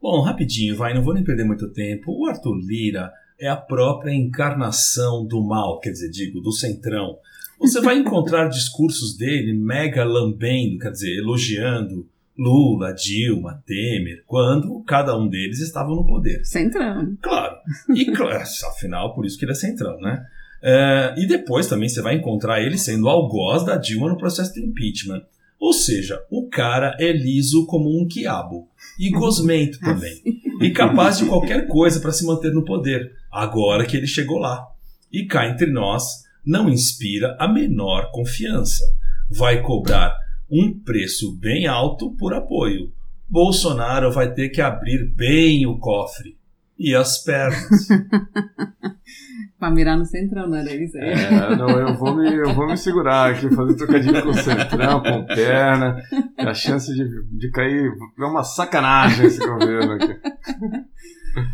Bom, 0.00 0.20
rapidinho, 0.20 0.76
vai, 0.76 0.94
não 0.94 1.02
vou 1.02 1.14
nem 1.14 1.24
perder 1.24 1.44
muito 1.44 1.68
tempo. 1.70 2.12
O 2.12 2.26
Arthur 2.26 2.54
Lira 2.56 3.12
é 3.38 3.48
a 3.48 3.56
própria 3.56 4.12
encarnação 4.12 5.26
do 5.26 5.42
mal, 5.42 5.80
quer 5.80 5.90
dizer, 5.90 6.10
digo, 6.10 6.40
do 6.40 6.52
centrão. 6.52 7.18
Você 7.58 7.80
vai 7.80 7.98
encontrar 7.98 8.48
discursos 8.50 9.16
dele 9.16 9.52
mega 9.52 10.04
lambendo, 10.04 10.78
quer 10.78 10.90
dizer, 10.90 11.18
elogiando 11.18 12.08
Lula, 12.38 12.94
Dilma, 12.94 13.62
Temer, 13.66 14.22
quando 14.24 14.80
cada 14.84 15.18
um 15.18 15.28
deles 15.28 15.58
estavam 15.58 15.96
no 15.96 16.06
poder. 16.06 16.44
Centrão. 16.44 17.16
Claro. 17.20 17.56
E, 17.94 18.06
claro, 18.12 18.42
afinal, 18.70 19.14
por 19.14 19.26
isso 19.26 19.36
que 19.36 19.44
ele 19.44 19.52
é 19.52 19.56
centrão, 19.56 20.00
né? 20.00 20.24
É, 20.62 21.14
e 21.18 21.26
depois 21.26 21.66
também 21.66 21.88
você 21.88 22.00
vai 22.00 22.14
encontrar 22.14 22.60
ele 22.60 22.78
sendo 22.78 23.08
algoz 23.08 23.64
da 23.64 23.76
Dilma 23.76 24.08
no 24.08 24.16
processo 24.16 24.54
de 24.54 24.64
impeachment. 24.64 25.22
Ou 25.58 25.72
seja, 25.72 26.20
o 26.30 26.48
cara 26.48 26.96
é 27.00 27.10
liso 27.10 27.66
como 27.66 28.00
um 28.00 28.06
quiabo. 28.06 28.67
E 28.98 29.10
gosmento 29.10 29.78
também. 29.80 30.20
E 30.60 30.70
capaz 30.70 31.18
de 31.18 31.26
qualquer 31.26 31.66
coisa 31.66 32.00
para 32.00 32.12
se 32.12 32.24
manter 32.24 32.52
no 32.52 32.64
poder, 32.64 33.12
agora 33.30 33.86
que 33.86 33.96
ele 33.96 34.06
chegou 34.06 34.38
lá. 34.38 34.66
E 35.12 35.24
cá 35.26 35.48
entre 35.48 35.70
nós, 35.70 36.04
não 36.44 36.68
inspira 36.68 37.36
a 37.38 37.46
menor 37.46 38.10
confiança. 38.10 38.84
Vai 39.30 39.62
cobrar 39.62 40.16
um 40.50 40.78
preço 40.78 41.36
bem 41.36 41.66
alto 41.66 42.10
por 42.16 42.34
apoio. 42.34 42.92
Bolsonaro 43.28 44.10
vai 44.10 44.32
ter 44.32 44.48
que 44.48 44.60
abrir 44.60 45.04
bem 45.14 45.66
o 45.66 45.78
cofre 45.78 46.36
e 46.78 46.94
as 46.94 47.22
pernas. 47.22 47.88
pra 49.58 49.70
mirar 49.70 49.98
no 49.98 50.04
centrão, 50.04 50.48
não 50.48 50.56
era 50.56 50.72
isso 50.74 50.96
aí? 50.96 51.10
É, 51.10 51.56
não, 51.56 51.68
eu 51.70 51.94
vou 51.94 52.14
me, 52.14 52.32
eu 52.32 52.54
vou 52.54 52.66
me 52.66 52.76
segurar 52.76 53.30
aqui, 53.32 53.52
fazer 53.54 53.74
trocadilho 53.74 54.22
com 54.22 54.28
o 54.28 54.34
centrão, 54.34 55.02
com 55.02 55.24
perna. 55.26 56.00
que 56.36 56.46
A 56.46 56.54
chance 56.54 56.94
de, 56.94 57.04
de 57.24 57.50
cair 57.50 57.92
é 58.18 58.24
uma 58.24 58.44
sacanagem 58.44 59.26
esse 59.26 59.44
governo 59.44 59.92
aqui. 59.92 60.16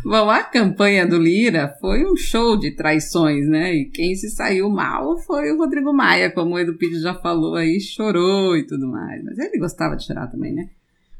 Bom, 0.03 0.29
a 0.29 0.43
campanha 0.43 1.05
do 1.05 1.17
Lira 1.17 1.75
foi 1.79 2.05
um 2.05 2.15
show 2.15 2.57
de 2.57 2.71
traições, 2.71 3.47
né? 3.47 3.73
E 3.73 3.85
quem 3.85 4.15
se 4.15 4.29
saiu 4.29 4.69
mal 4.69 5.17
foi 5.19 5.51
o 5.51 5.57
Rodrigo 5.57 5.93
Maia, 5.93 6.31
como 6.31 6.55
o 6.55 6.59
Edu 6.59 6.75
Pires 6.75 7.01
já 7.01 7.13
falou 7.13 7.55
aí, 7.55 7.79
chorou 7.79 8.55
e 8.55 8.65
tudo 8.65 8.87
mais. 8.87 9.23
Mas 9.23 9.37
ele 9.37 9.59
gostava 9.59 9.95
de 9.95 10.05
chorar 10.05 10.27
também, 10.27 10.53
né? 10.53 10.69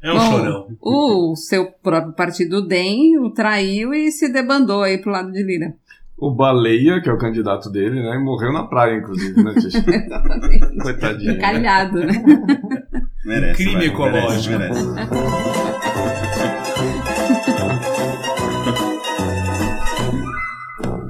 É 0.02 0.12
um 0.12 0.16
Bom, 0.16 0.30
chorão. 0.30 0.68
O 0.80 1.36
seu 1.36 1.66
próprio 1.66 2.12
partido, 2.12 2.58
o 2.58 2.66
DEM, 2.66 3.18
o 3.18 3.30
traiu 3.30 3.92
e 3.94 4.10
se 4.10 4.28
debandou 4.28 4.82
aí 4.82 4.98
pro 4.98 5.10
lado 5.10 5.32
de 5.32 5.42
Lira. 5.42 5.74
O 6.18 6.34
Baleia, 6.34 7.00
que 7.02 7.10
é 7.10 7.12
o 7.12 7.18
candidato 7.18 7.70
dele, 7.70 8.02
né? 8.02 8.18
Morreu 8.18 8.52
na 8.52 8.64
praia, 8.64 8.96
inclusive, 8.96 9.42
né? 9.42 9.52
Exatamente. 9.56 10.78
Coitadinho. 10.78 11.32
né? 11.32 11.38
Encalhado, 11.38 11.98
né? 12.00 12.24
Merece, 13.24 13.56
Crime 13.62 13.74
vai, 13.74 13.86
ecológico. 13.86 14.58
Merece, 14.58 14.86
merece. 14.86 15.10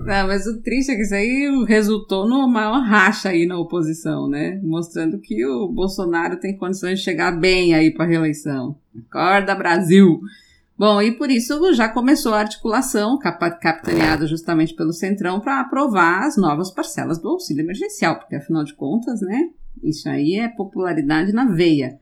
Não, 0.06 0.28
mas 0.28 0.46
o 0.46 0.62
triste 0.62 0.92
é 0.92 0.94
que 0.94 1.02
isso 1.02 1.14
aí 1.14 1.64
resultou 1.66 2.28
numa 2.28 2.46
maior 2.46 2.80
racha 2.80 3.30
aí 3.30 3.44
na 3.44 3.58
oposição, 3.58 4.28
né? 4.28 4.60
Mostrando 4.62 5.18
que 5.18 5.44
o 5.44 5.66
Bolsonaro 5.68 6.38
tem 6.38 6.56
condições 6.56 7.00
de 7.00 7.04
chegar 7.04 7.32
bem 7.32 7.74
aí 7.74 7.92
para 7.92 8.06
reeleição. 8.06 8.76
Acorda, 9.10 9.52
Brasil! 9.56 10.20
Bom, 10.78 11.00
e 11.00 11.12
por 11.12 11.30
isso 11.30 11.72
já 11.72 11.88
começou 11.88 12.34
a 12.34 12.40
articulação, 12.40 13.18
capitaneada 13.18 14.26
justamente 14.26 14.74
pelo 14.74 14.92
Centrão, 14.92 15.40
para 15.40 15.60
aprovar 15.60 16.24
as 16.24 16.36
novas 16.36 16.70
parcelas 16.70 17.18
do 17.18 17.28
auxílio 17.28 17.62
emergencial, 17.62 18.18
porque 18.18 18.36
afinal 18.36 18.62
de 18.62 18.74
contas, 18.74 19.22
né, 19.22 19.48
isso 19.82 20.08
aí 20.08 20.34
é 20.34 20.48
popularidade 20.48 21.32
na 21.32 21.46
veia. 21.46 21.98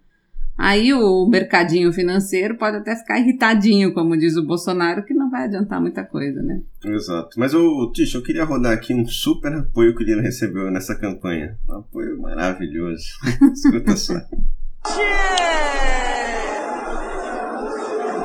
Aí 0.56 0.92
o 0.92 1.26
mercadinho 1.26 1.92
financeiro 1.92 2.56
pode 2.56 2.76
até 2.76 2.94
ficar 2.94 3.18
irritadinho, 3.18 3.92
como 3.92 4.16
diz 4.16 4.36
o 4.36 4.46
Bolsonaro, 4.46 5.04
que 5.04 5.12
não 5.12 5.28
vai 5.28 5.44
adiantar 5.44 5.80
muita 5.80 6.04
coisa, 6.04 6.40
né? 6.42 6.60
Exato. 6.84 7.38
Mas, 7.38 7.54
ô, 7.54 7.90
Ticho, 7.92 8.18
eu 8.18 8.22
queria 8.22 8.44
rodar 8.44 8.72
aqui 8.72 8.94
um 8.94 9.04
super 9.04 9.52
apoio 9.52 9.96
que 9.96 10.04
o 10.04 10.06
Lira 10.06 10.22
recebeu 10.22 10.70
nessa 10.70 10.94
campanha. 10.94 11.58
Um 11.68 11.78
apoio 11.78 12.22
maravilhoso. 12.22 13.04
Escuta 13.52 13.96
só. 13.96 14.14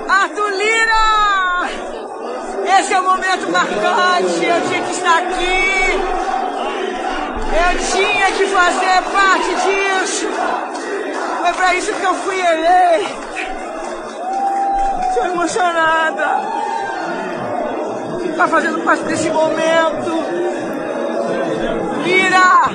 Arthur 0.09 0.49
Lira! 0.53 1.69
Esse 2.79 2.93
é 2.93 2.99
o 2.99 3.03
momento 3.03 3.47
marcante, 3.51 4.43
eu 4.43 4.61
tinha 4.67 4.81
que 4.81 4.91
estar 4.91 5.17
aqui. 5.19 5.99
Eu 7.53 7.77
tinha 7.93 8.31
que 8.31 8.47
fazer 8.47 9.03
parte 9.11 9.49
disso. 9.55 10.27
Foi 11.41 11.53
pra 11.53 11.75
isso 11.75 11.93
que 11.93 12.03
eu 12.03 12.15
fui 12.15 12.39
eleito. 12.39 13.29
Estou 15.09 15.25
emocionada. 15.25 16.41
Tá 18.35 18.47
fazendo 18.47 18.83
parte 18.83 19.03
desse 19.03 19.29
momento. 19.29 20.23
Lira! 22.03 22.69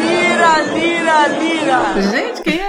Lira, 0.00 0.60
lira, 0.72 1.26
lira! 1.38 2.02
Gente, 2.02 2.42
quem 2.42 2.60
é? 2.60 2.67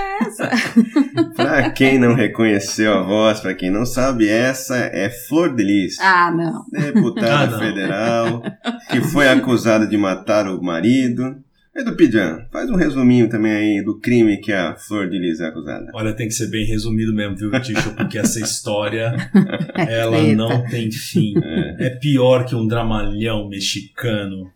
Pra 1.35 1.69
quem 1.71 1.97
não 1.99 2.13
reconheceu 2.15 2.93
a 2.93 3.01
voz, 3.03 3.39
pra 3.39 3.53
quem 3.53 3.69
não 3.69 3.85
sabe, 3.85 4.27
essa 4.27 4.75
é 4.77 5.09
Flor 5.09 5.55
de 5.55 5.63
Lis. 5.63 5.97
Ah, 5.99 6.31
não. 6.31 6.65
Deputada 6.71 7.33
Ah, 7.43 7.47
não. 7.47 7.59
federal, 7.59 8.43
que 8.89 9.01
foi 9.01 9.27
acusada 9.27 9.87
de 9.87 9.97
matar 9.97 10.47
o 10.47 10.61
marido. 10.61 11.37
Edu 11.75 11.95
Pijan, 11.95 12.45
faz 12.51 12.69
um 12.69 12.75
resuminho 12.75 13.29
também 13.29 13.51
aí 13.51 13.83
do 13.83 13.99
crime 13.99 14.37
que 14.37 14.51
a 14.51 14.75
Flor 14.75 15.07
de 15.07 15.17
Lis 15.17 15.39
é 15.39 15.47
acusada. 15.47 15.91
Olha, 15.93 16.13
tem 16.13 16.27
que 16.27 16.33
ser 16.33 16.47
bem 16.49 16.65
resumido 16.65 17.13
mesmo, 17.13 17.35
viu, 17.37 17.51
Ticho? 17.61 17.95
Porque 17.95 18.17
essa 18.17 18.39
história, 18.39 19.15
ela 19.87 20.17
Eita. 20.17 20.35
não 20.35 20.65
tem 20.67 20.91
fim. 20.91 21.33
É 21.77 21.91
pior 21.91 22.45
que 22.45 22.55
um 22.55 22.67
dramalhão 22.67 23.47
mexicano. 23.47 24.51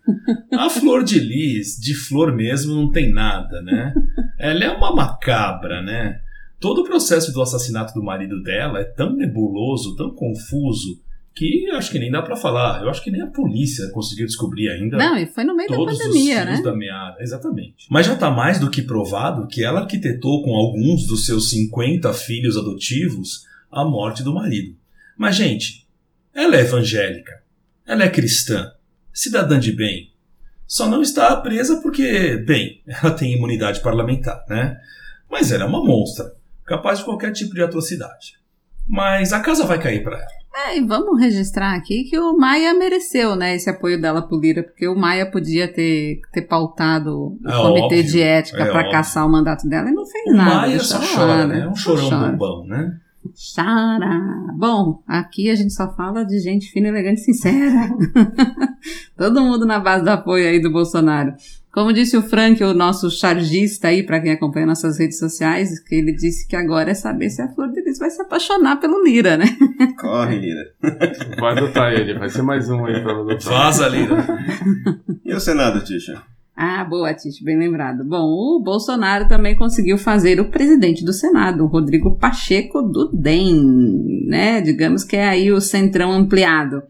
A 0.52 0.70
Flor 0.70 1.04
de 1.04 1.20
Lis, 1.20 1.78
de 1.80 1.94
flor 1.94 2.36
mesmo, 2.36 2.74
não 2.74 2.92
tem 2.92 3.14
nada, 3.14 3.62
né? 3.62 3.94
Ela 4.40 4.66
é 4.66 4.72
uma 4.72 4.94
macabra, 4.94 5.82
né? 5.82 6.20
Todo 6.60 6.82
o 6.82 6.86
processo 6.86 7.32
do 7.32 7.42
assassinato 7.42 7.94
do 7.94 8.04
marido 8.04 8.42
dela 8.42 8.80
é 8.80 8.86
tão 8.86 9.16
nebuloso, 9.16 9.96
tão 9.96 10.12
confuso, 10.12 11.03
que 11.36 11.70
acho 11.72 11.92
que 11.92 12.00
nem 12.00 12.12
dá 12.12 12.22
pra 12.22 12.36
falar. 12.36 12.84
Eu 12.84 12.90
acho 12.90 13.04
que 13.04 13.10
nem 13.10 13.22
a 13.22 13.28
polícia 13.28 13.90
conseguiu 13.92 14.26
descobrir 14.26 14.70
ainda 14.70 14.98
Não, 14.98 15.18
e 15.18 15.26
foi 15.26 15.44
no 15.44 15.56
meio 15.56 15.70
da 15.70 15.76
todos 15.76 15.98
pandemia, 15.98 16.40
os 16.40 16.46
né? 16.46 16.52
fios 16.54 16.64
da 16.64 16.76
meada. 16.76 17.18
Exatamente. 17.22 17.88
Mas 17.90 18.06
já 18.06 18.14
está 18.14 18.30
mais 18.30 18.60
do 18.60 18.70
que 18.70 18.82
provado 18.82 19.48
que 19.48 19.64
ela 19.64 19.82
arquitetou 19.82 20.44
com 20.44 20.56
alguns 20.56 21.08
dos 21.08 21.26
seus 21.26 21.50
50 21.50 22.14
filhos 22.14 22.56
adotivos 22.56 23.46
a 23.72 23.84
morte 23.84 24.24
do 24.24 24.34
marido. 24.34 24.76
Mas, 25.18 25.36
gente, 25.36 25.88
ela 26.34 26.56
é 26.56 26.62
evangélica, 26.62 27.42
ela 27.86 28.04
é 28.04 28.10
cristã, 28.10 28.72
cidadã 29.12 29.60
de 29.60 29.72
bem. 29.72 30.12
Só 30.68 30.88
não 30.88 31.02
está 31.02 31.36
presa 31.38 31.82
porque, 31.82 32.38
bem, 32.38 32.82
ela 32.88 33.12
tem 33.12 33.34
imunidade 33.34 33.82
parlamentar, 33.82 34.46
né? 34.48 34.80
Mas 35.30 35.52
ela 35.52 35.64
é 35.64 35.68
uma 35.68 35.84
monstra, 35.84 36.32
capaz 36.66 37.00
de 37.00 37.06
qualquer 37.06 37.32
tipo 37.32 37.54
de 37.56 37.64
atrocidade. 37.64 38.38
Mas 38.88 39.34
a 39.34 39.40
casa 39.40 39.66
vai 39.66 39.82
cair 39.82 40.04
para 40.04 40.18
ela. 40.18 40.43
É, 40.56 40.78
e 40.78 40.82
vamos 40.86 41.20
registrar 41.20 41.74
aqui 41.74 42.04
que 42.04 42.18
o 42.20 42.38
Maia 42.38 42.76
mereceu, 42.76 43.36
né, 43.36 43.56
esse 43.56 43.70
apoio 43.70 44.00
dela 44.00 44.22
pro 44.22 44.40
Lira, 44.40 44.62
porque 44.62 44.88
o 44.88 44.96
Maia 44.96 45.30
podia 45.30 45.68
ter, 45.68 46.22
ter 46.32 46.44
pautado 46.44 47.10
o 47.12 47.40
É 47.44 47.52
comitê 47.52 47.86
óbvio, 47.86 48.04
de 48.04 48.22
ética 48.22 48.64
é 48.64 48.72
para 48.72 48.92
caçar 48.92 49.26
o 49.26 49.32
mandato 49.32 49.68
dela 49.68 49.90
e 49.90 49.94
não 49.94 50.06
fez 50.06 50.26
O 50.28 50.38
nada. 50.38 50.56
Maia 50.56 50.78
deixou 50.78 51.02
só 51.02 51.20
lá, 51.22 51.28
chora, 51.28 51.48
né? 51.48 51.60
É 51.62 51.68
um 51.68 51.76
chorão 51.76 52.10
chora. 52.10 52.32
bobão, 52.34 52.66
né? 52.68 53.00
Chara. 53.36 54.20
Bom, 54.58 55.02
aqui 55.08 55.50
a 55.50 55.56
gente 55.56 55.74
só 55.74 55.92
fala 55.96 56.24
de 56.24 56.40
gente 56.40 56.70
fina, 56.72 56.90
elegante 56.90 57.22
e 57.22 57.24
sincera. 57.24 57.90
Todo 59.18 59.42
mundo 59.42 59.66
na 59.66 59.80
base 59.80 60.04
do 60.04 60.10
apoio 60.10 60.48
aí 60.48 60.62
do 60.62 60.72
Bolsonaro. 60.72 61.34
Como 61.74 61.92
disse 61.92 62.16
o 62.16 62.22
Frank, 62.22 62.64
o 62.64 62.72
nosso 62.72 63.10
chargista 63.10 63.88
aí, 63.88 64.04
para 64.04 64.22
quem 64.22 64.32
acompanha 64.32 64.68
nossas 64.68 65.00
redes 65.00 65.18
sociais, 65.18 65.80
que 65.80 65.96
ele 65.96 66.14
disse 66.14 66.48
que 66.48 66.56
agora 66.56 66.92
é 66.92 66.94
saber 66.94 67.32
se 67.32 67.42
a 67.42 67.48
Flor 67.48 67.72
de 67.72 67.82
Lis 67.82 67.98
vai 67.98 68.12
se 68.12 68.22
apaixonar 68.22 68.80
pelo 68.80 69.04
Lira, 69.04 69.38
né? 69.38 69.46
Corre, 70.00 70.38
Lira. 70.38 70.72
Vai 71.40 71.54
adotar 71.54 71.92
ele, 71.92 72.14
vai 72.14 72.30
ser 72.30 72.44
mais 72.44 72.70
um 72.70 72.86
aí 72.86 73.02
pra 73.02 73.14
adotar. 73.14 73.52
Vaza, 73.52 73.88
Lira. 73.88 74.24
E 75.26 75.34
o 75.34 75.40
Senado, 75.40 75.84
Tisha? 75.84 76.22
Ah, 76.56 76.84
boa, 76.84 77.12
Tite, 77.12 77.44
bem 77.44 77.58
lembrado. 77.58 78.04
Bom, 78.04 78.28
o 78.28 78.62
Bolsonaro 78.64 79.28
também 79.28 79.56
conseguiu 79.56 79.98
fazer 79.98 80.40
o 80.40 80.52
presidente 80.52 81.04
do 81.04 81.12
Senado, 81.12 81.64
o 81.64 81.68
Rodrigo 81.68 82.16
Pacheco 82.16 82.84
do 82.84 83.10
DEM, 83.12 84.28
né? 84.28 84.62
Digamos 84.62 85.04
que 85.04 85.16
é 85.16 85.28
aí 85.28 85.52
o 85.52 85.60
centrão 85.60 86.12
ampliado. 86.12 86.84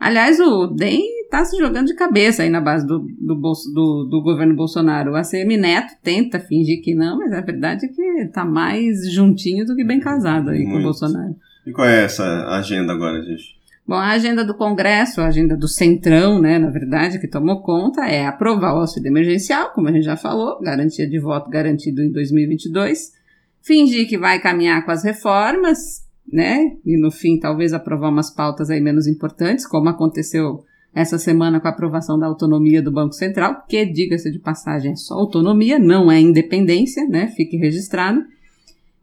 Aliás, 0.00 0.40
o 0.40 0.66
DEM 0.68 1.13
tá 1.34 1.44
se 1.44 1.56
jogando 1.56 1.86
de 1.86 1.94
cabeça 1.94 2.44
aí 2.44 2.48
na 2.48 2.60
base 2.60 2.86
do, 2.86 3.04
do, 3.18 3.34
bolso, 3.34 3.68
do, 3.72 4.04
do 4.04 4.22
governo 4.22 4.54
Bolsonaro. 4.54 5.10
O 5.10 5.16
ACM 5.16 5.56
Neto 5.56 5.94
tenta 6.00 6.38
fingir 6.38 6.80
que 6.80 6.94
não, 6.94 7.18
mas 7.18 7.32
a 7.32 7.40
verdade 7.40 7.86
é 7.86 7.88
que 7.88 8.30
tá 8.32 8.44
mais 8.44 9.10
juntinho 9.12 9.66
do 9.66 9.74
que 9.74 9.84
bem 9.84 9.98
casado 9.98 10.50
aí 10.50 10.62
com 10.62 10.68
o 10.68 10.72
Muito. 10.74 10.84
Bolsonaro. 10.84 11.34
E 11.66 11.72
qual 11.72 11.88
é 11.88 12.04
essa 12.04 12.46
agenda 12.50 12.92
agora, 12.92 13.20
gente? 13.20 13.58
Bom, 13.86 13.96
a 13.96 14.10
agenda 14.10 14.44
do 14.44 14.54
Congresso, 14.54 15.20
a 15.20 15.26
agenda 15.26 15.56
do 15.56 15.66
Centrão, 15.66 16.40
né, 16.40 16.56
na 16.56 16.70
verdade, 16.70 17.18
que 17.18 17.26
tomou 17.26 17.60
conta, 17.62 18.06
é 18.06 18.24
aprovar 18.24 18.72
o 18.72 18.80
auxílio 18.80 19.08
emergencial, 19.08 19.70
como 19.72 19.88
a 19.88 19.92
gente 19.92 20.04
já 20.04 20.16
falou, 20.16 20.60
garantia 20.60 21.06
de 21.06 21.18
voto 21.18 21.50
garantido 21.50 22.00
em 22.00 22.12
2022, 22.12 23.12
fingir 23.60 24.08
que 24.08 24.16
vai 24.16 24.40
caminhar 24.40 24.84
com 24.84 24.90
as 24.90 25.02
reformas, 25.04 26.04
né, 26.32 26.76
e 26.86 26.96
no 26.96 27.10
fim 27.10 27.38
talvez 27.38 27.74
aprovar 27.74 28.08
umas 28.08 28.30
pautas 28.30 28.70
aí 28.70 28.80
menos 28.80 29.06
importantes, 29.06 29.66
como 29.66 29.90
aconteceu 29.90 30.64
essa 30.94 31.18
semana 31.18 31.58
com 31.58 31.66
a 31.66 31.70
aprovação 31.70 32.18
da 32.18 32.26
autonomia 32.26 32.80
do 32.80 32.92
Banco 32.92 33.14
Central, 33.14 33.64
que, 33.68 33.84
diga-se 33.84 34.30
de 34.30 34.38
passagem, 34.38 34.92
é 34.92 34.96
só 34.96 35.14
autonomia, 35.14 35.78
não 35.78 36.10
é 36.10 36.20
independência, 36.20 37.06
né, 37.08 37.32
fique 37.36 37.56
registrado. 37.56 38.22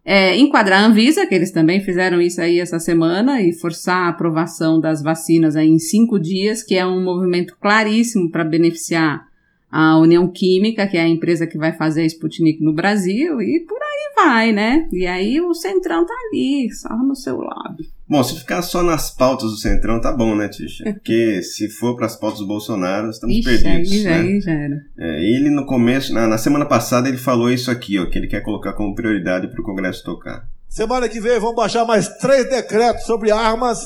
É, 0.03 0.35
enquadrar 0.35 0.81
a 0.81 0.87
Anvisa, 0.87 1.27
que 1.27 1.35
eles 1.35 1.51
também 1.51 1.79
fizeram 1.79 2.19
isso 2.19 2.41
aí 2.41 2.59
essa 2.59 2.79
semana, 2.79 3.41
e 3.41 3.53
forçar 3.53 4.05
a 4.05 4.09
aprovação 4.09 4.79
das 4.79 5.03
vacinas 5.03 5.55
aí 5.55 5.67
em 5.67 5.77
cinco 5.77 6.19
dias, 6.19 6.63
que 6.63 6.75
é 6.75 6.85
um 6.85 7.03
movimento 7.03 7.55
claríssimo 7.59 8.31
para 8.31 8.43
beneficiar 8.43 9.27
a 9.69 9.97
União 9.99 10.27
Química, 10.27 10.87
que 10.87 10.97
é 10.97 11.01
a 11.01 11.07
empresa 11.07 11.45
que 11.45 11.57
vai 11.57 11.71
fazer 11.71 12.01
a 12.01 12.05
Sputnik 12.05 12.63
no 12.63 12.73
Brasil, 12.73 13.41
e 13.41 13.59
por 13.61 13.77
aí 13.81 14.25
vai, 14.25 14.51
né? 14.51 14.87
E 14.91 15.05
aí 15.05 15.39
o 15.39 15.53
Centrão 15.53 16.05
tá 16.05 16.13
ali, 16.27 16.69
só 16.71 16.95
no 16.97 17.15
seu 17.15 17.37
lobby. 17.37 17.87
Bom, 18.11 18.21
se 18.25 18.37
ficar 18.37 18.61
só 18.61 18.83
nas 18.83 19.09
pautas 19.09 19.51
do 19.51 19.55
Centrão, 19.57 20.01
tá 20.01 20.11
bom, 20.11 20.35
né, 20.35 20.49
Tisha? 20.49 20.83
Porque 20.83 21.41
se 21.43 21.69
for 21.69 21.95
para 21.95 22.07
as 22.07 22.15
pautas 22.17 22.39
do 22.39 22.45
Bolsonaro, 22.45 23.09
estamos 23.09 23.37
Ixi, 23.37 23.43
perdidos. 23.63 23.91
aí, 23.91 24.01
já- 24.01 24.09
né? 24.09 24.17
aí 24.19 24.41
já 24.41 24.51
era. 24.51 24.75
É, 24.99 25.19
ele 25.23 25.49
no 25.49 25.65
começo, 25.65 26.13
na, 26.13 26.27
na 26.27 26.37
semana 26.37 26.65
passada, 26.65 27.07
ele 27.07 27.17
falou 27.17 27.49
isso 27.49 27.71
aqui, 27.71 27.97
ó, 27.97 28.05
que 28.09 28.17
ele 28.19 28.27
quer 28.27 28.41
colocar 28.41 28.73
como 28.73 28.93
prioridade 28.93 29.47
para 29.47 29.61
o 29.61 29.63
Congresso 29.63 30.03
tocar. 30.03 30.43
Semana 30.67 31.07
que 31.07 31.21
vem 31.21 31.39
vamos 31.39 31.55
baixar 31.55 31.85
mais 31.85 32.09
três 32.17 32.49
decretos 32.49 33.05
sobre 33.05 33.31
armas 33.31 33.81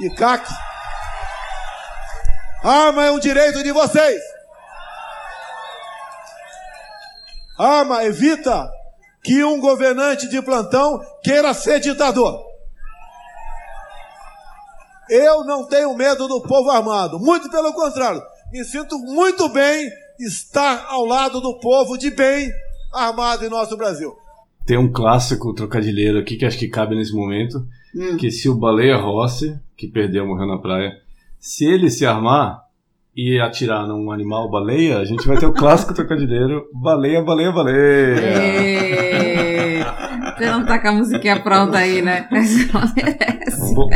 e 0.00 0.08
CAC. 0.08 0.50
Arma 2.64 3.04
é 3.04 3.10
um 3.10 3.18
direito 3.20 3.62
de 3.62 3.72
vocês. 3.72 4.22
Arma 7.58 8.04
evita 8.04 8.70
que 9.22 9.44
um 9.44 9.60
governante 9.60 10.28
de 10.30 10.40
plantão 10.40 10.98
queira 11.22 11.52
ser 11.52 11.78
ditador. 11.80 12.42
Eu 15.08 15.44
não 15.44 15.64
tenho 15.66 15.94
medo 15.96 16.26
do 16.26 16.40
povo 16.42 16.70
armado, 16.70 17.18
muito 17.18 17.50
pelo 17.50 17.72
contrário. 17.72 18.22
Me 18.52 18.64
sinto 18.64 18.98
muito 18.98 19.48
bem 19.48 19.90
estar 20.18 20.86
ao 20.88 21.04
lado 21.04 21.40
do 21.40 21.58
povo 21.58 21.96
de 21.96 22.10
bem 22.10 22.50
armado 22.92 23.44
em 23.44 23.48
nosso 23.48 23.76
Brasil. 23.76 24.16
Tem 24.64 24.76
um 24.78 24.90
clássico 24.92 25.54
trocadilheiro 25.54 26.18
aqui 26.18 26.36
que 26.36 26.44
acho 26.44 26.58
que 26.58 26.68
cabe 26.68 26.96
nesse 26.96 27.12
momento, 27.14 27.66
Hum. 27.94 28.16
que 28.18 28.30
se 28.30 28.46
o 28.48 28.54
Baleia 28.54 28.96
Rossi, 28.96 29.58
que 29.74 29.86
perdeu, 29.86 30.26
morreu 30.26 30.46
na 30.46 30.58
praia, 30.58 31.00
se 31.38 31.64
ele 31.64 31.88
se 31.88 32.04
armar 32.04 32.65
e 33.16 33.40
atirar 33.40 33.86
num 33.86 34.10
animal 34.12 34.50
baleia, 34.50 34.98
a 34.98 35.04
gente 35.04 35.26
vai 35.26 35.38
ter 35.38 35.46
o 35.46 35.52
clássico 35.52 35.94
trocadilheiro 35.94 36.64
baleia, 36.74 37.22
baleia, 37.22 37.50
baleia. 37.52 38.16
Você 40.36 40.46
não 40.50 40.66
tá 40.66 40.78
com 40.78 40.88
a 40.88 40.92
musiquinha 40.92 41.40
pronta 41.40 41.78
aí, 41.78 42.02
né? 42.02 42.28
Você 42.30 42.68
não 42.72 42.82
merece. 42.94 43.74
Bo- 43.74 43.88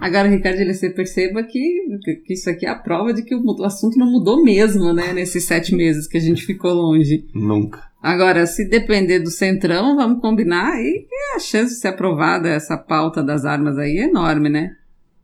Agora, 0.00 0.28
Ricardo, 0.28 0.58
você 0.66 0.90
perceba 0.90 1.42
que 1.42 1.98
que, 2.02 2.14
que 2.16 2.34
isso 2.34 2.50
aqui 2.50 2.66
é 2.66 2.68
a 2.68 2.74
prova 2.74 3.12
de 3.14 3.22
que 3.22 3.34
o, 3.34 3.42
o 3.42 3.64
assunto 3.64 3.98
não 3.98 4.10
mudou 4.10 4.42
mesmo, 4.44 4.92
né? 4.92 5.12
Nesses 5.14 5.44
sete 5.44 5.74
meses 5.74 6.06
que 6.06 6.18
a 6.18 6.20
gente 6.20 6.44
ficou 6.44 6.72
longe. 6.74 7.24
Nunca. 7.34 7.82
Agora, 8.04 8.46
se 8.46 8.68
depender 8.68 9.20
do 9.20 9.30
Centrão, 9.30 9.96
vamos 9.96 10.20
combinar 10.20 10.74
aí 10.74 11.06
que 11.08 11.36
a 11.36 11.38
chance 11.38 11.72
de 11.72 11.80
ser 11.80 11.88
aprovada 11.88 12.50
essa 12.50 12.76
pauta 12.76 13.22
das 13.22 13.46
armas 13.46 13.78
aí 13.78 13.96
é 13.96 14.04
enorme, 14.04 14.50
né? 14.50 14.76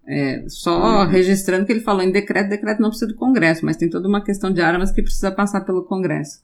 É, 0.09 0.45
só 0.49 1.05
registrando 1.05 1.67
que 1.67 1.73
ele 1.73 1.83
falou 1.83 2.01
em 2.01 2.11
decreto, 2.11 2.49
decreto 2.49 2.81
não 2.81 2.89
precisa 2.89 3.13
do 3.13 3.19
Congresso, 3.19 3.67
mas 3.67 3.77
tem 3.77 3.91
toda 3.91 4.09
uma 4.09 4.25
questão 4.25 4.51
de 4.51 4.63
armas 4.63 4.91
que 4.91 5.03
precisa 5.03 5.31
passar 5.31 5.61
pelo 5.61 5.85
Congresso. 5.85 6.41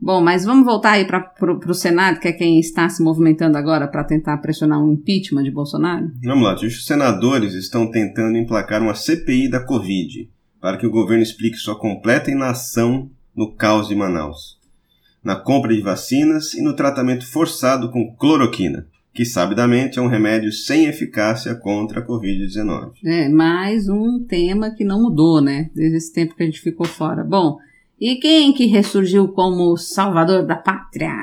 Bom, 0.00 0.22
mas 0.22 0.46
vamos 0.46 0.64
voltar 0.64 0.92
aí 0.92 1.06
para 1.06 1.30
o 1.44 1.74
Senado, 1.74 2.20
que 2.20 2.28
é 2.28 2.32
quem 2.32 2.58
está 2.58 2.88
se 2.88 3.02
movimentando 3.02 3.58
agora 3.58 3.86
para 3.86 4.02
tentar 4.02 4.38
pressionar 4.38 4.82
um 4.82 4.94
impeachment 4.94 5.42
de 5.42 5.50
Bolsonaro? 5.50 6.10
Vamos 6.24 6.42
lá, 6.42 6.54
os 6.54 6.86
senadores 6.86 7.52
estão 7.52 7.90
tentando 7.90 8.38
emplacar 8.38 8.80
uma 8.80 8.94
CPI 8.94 9.50
da 9.50 9.60
Covid 9.60 10.26
para 10.58 10.78
que 10.78 10.86
o 10.86 10.90
governo 10.90 11.22
explique 11.22 11.58
sua 11.58 11.78
completa 11.78 12.30
inação 12.30 13.10
no 13.36 13.54
caos 13.54 13.88
de 13.88 13.94
Manaus, 13.94 14.55
na 15.26 15.34
compra 15.34 15.74
de 15.74 15.82
vacinas 15.82 16.54
e 16.54 16.62
no 16.62 16.76
tratamento 16.76 17.26
forçado 17.26 17.90
com 17.90 18.14
cloroquina, 18.14 18.86
que 19.12 19.24
sabidamente 19.24 19.98
é 19.98 20.02
um 20.02 20.06
remédio 20.06 20.52
sem 20.52 20.86
eficácia 20.86 21.52
contra 21.56 21.98
a 21.98 22.06
Covid-19. 22.06 22.92
É, 23.04 23.28
mais 23.28 23.88
um 23.88 24.24
tema 24.24 24.70
que 24.70 24.84
não 24.84 25.02
mudou, 25.02 25.40
né? 25.40 25.68
Desde 25.74 25.96
esse 25.96 26.12
tempo 26.12 26.36
que 26.36 26.44
a 26.44 26.46
gente 26.46 26.60
ficou 26.60 26.86
fora. 26.86 27.24
Bom, 27.24 27.58
e 27.98 28.16
quem 28.16 28.52
que 28.52 28.66
ressurgiu 28.66 29.28
como 29.28 29.76
salvador 29.76 30.44
da 30.44 30.56
pátria? 30.56 31.14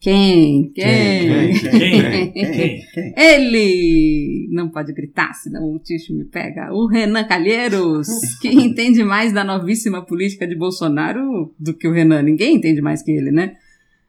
Quem? 0.00 0.72
Quem? 0.72 1.52
Quem? 1.52 1.70
Quem? 1.70 2.32
Quem? 2.32 2.86
Quem? 2.94 3.14
Ele! 3.18 4.48
Não 4.50 4.70
pode 4.70 4.94
gritar, 4.94 5.34
senão 5.34 5.74
o 5.74 5.78
Ticho 5.78 6.14
me 6.14 6.24
pega. 6.24 6.72
O 6.72 6.86
Renan 6.86 7.24
Calheiros, 7.24 8.08
que 8.40 8.48
entende 8.48 9.04
mais 9.04 9.30
da 9.30 9.44
novíssima 9.44 10.00
política 10.00 10.46
de 10.46 10.56
Bolsonaro 10.56 11.54
do 11.58 11.74
que 11.74 11.86
o 11.86 11.92
Renan. 11.92 12.22
Ninguém 12.22 12.56
entende 12.56 12.80
mais 12.80 13.02
que 13.02 13.10
ele, 13.10 13.30
né? 13.30 13.56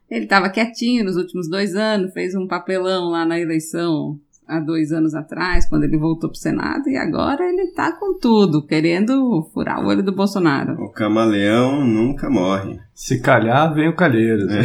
Ele 0.09 0.23
estava 0.23 0.49
quietinho 0.49 1.03
nos 1.03 1.17
últimos 1.17 1.49
dois 1.49 1.75
anos, 1.75 2.13
fez 2.13 2.35
um 2.35 2.47
papelão 2.47 3.09
lá 3.09 3.25
na 3.25 3.37
eleição 3.37 4.17
há 4.51 4.59
dois 4.59 4.91
anos 4.91 5.15
atrás, 5.15 5.65
quando 5.69 5.85
ele 5.85 5.97
voltou 5.97 6.29
para 6.29 6.35
o 6.35 6.39
Senado, 6.39 6.89
e 6.89 6.97
agora 6.97 7.41
ele 7.47 7.61
está 7.63 7.93
com 7.93 8.19
tudo, 8.19 8.65
querendo 8.65 9.49
furar 9.53 9.81
o 9.81 9.87
olho 9.87 10.03
do 10.03 10.13
Bolsonaro. 10.13 10.73
O 10.73 10.91
camaleão 10.91 11.85
nunca 11.85 12.29
morre. 12.29 12.77
Se 12.93 13.21
calhar, 13.21 13.73
vem 13.73 13.87
o 13.87 13.95
Calheiros. 13.95 14.51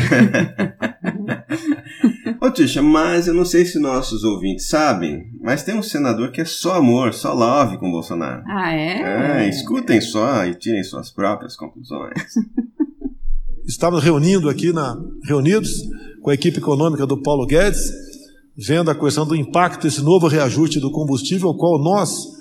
Ô 2.41 2.51
Tisha, 2.51 2.83
mas 2.83 3.29
eu 3.29 3.35
não 3.35 3.45
sei 3.45 3.65
se 3.65 3.79
nossos 3.79 4.25
ouvintes 4.25 4.69
sabem, 4.69 5.31
mas 5.41 5.63
tem 5.63 5.77
um 5.77 5.83
senador 5.83 6.33
que 6.33 6.41
é 6.41 6.45
só 6.45 6.75
amor, 6.75 7.15
só 7.15 7.33
love 7.33 7.79
com 7.79 7.89
o 7.89 7.93
Bolsonaro. 7.93 8.43
Ah, 8.47 8.73
é? 8.73 9.45
É, 9.45 9.49
escutem 9.49 10.01
só 10.01 10.45
e 10.45 10.55
tirem 10.55 10.83
suas 10.83 11.11
próprias 11.11 11.55
conclusões. 11.57 12.13
Estamos 13.67 14.03
reunindo 14.03 14.49
aqui 14.49 14.73
na 14.73 14.97
reunidos 15.25 15.71
com 16.23 16.31
a 16.31 16.35
equipe 16.35 16.59
econômica 16.59 17.07
do 17.07 17.21
Paulo 17.21 17.47
Guedes, 17.47 18.06
vendo 18.57 18.91
a 18.91 18.95
questão 18.95 19.27
do 19.27 19.37
impacto 19.37 19.83
desse 19.83 20.01
novo 20.01 20.27
reajuste 20.27 20.81
do 20.81 20.91
combustível, 20.91 21.51
o 21.51 21.57
qual 21.57 21.79
nós 21.83 22.37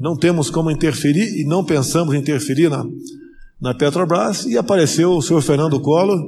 não 0.00 0.16
temos 0.16 0.50
como 0.50 0.70
interferir 0.70 1.40
e 1.40 1.44
não 1.44 1.64
pensamos 1.64 2.14
interferir 2.14 2.68
na, 2.68 2.84
na 3.60 3.74
Petrobras, 3.74 4.46
e 4.46 4.56
apareceu 4.56 5.12
o 5.12 5.22
senhor 5.22 5.42
Fernando 5.42 5.78
Collor 5.80 6.18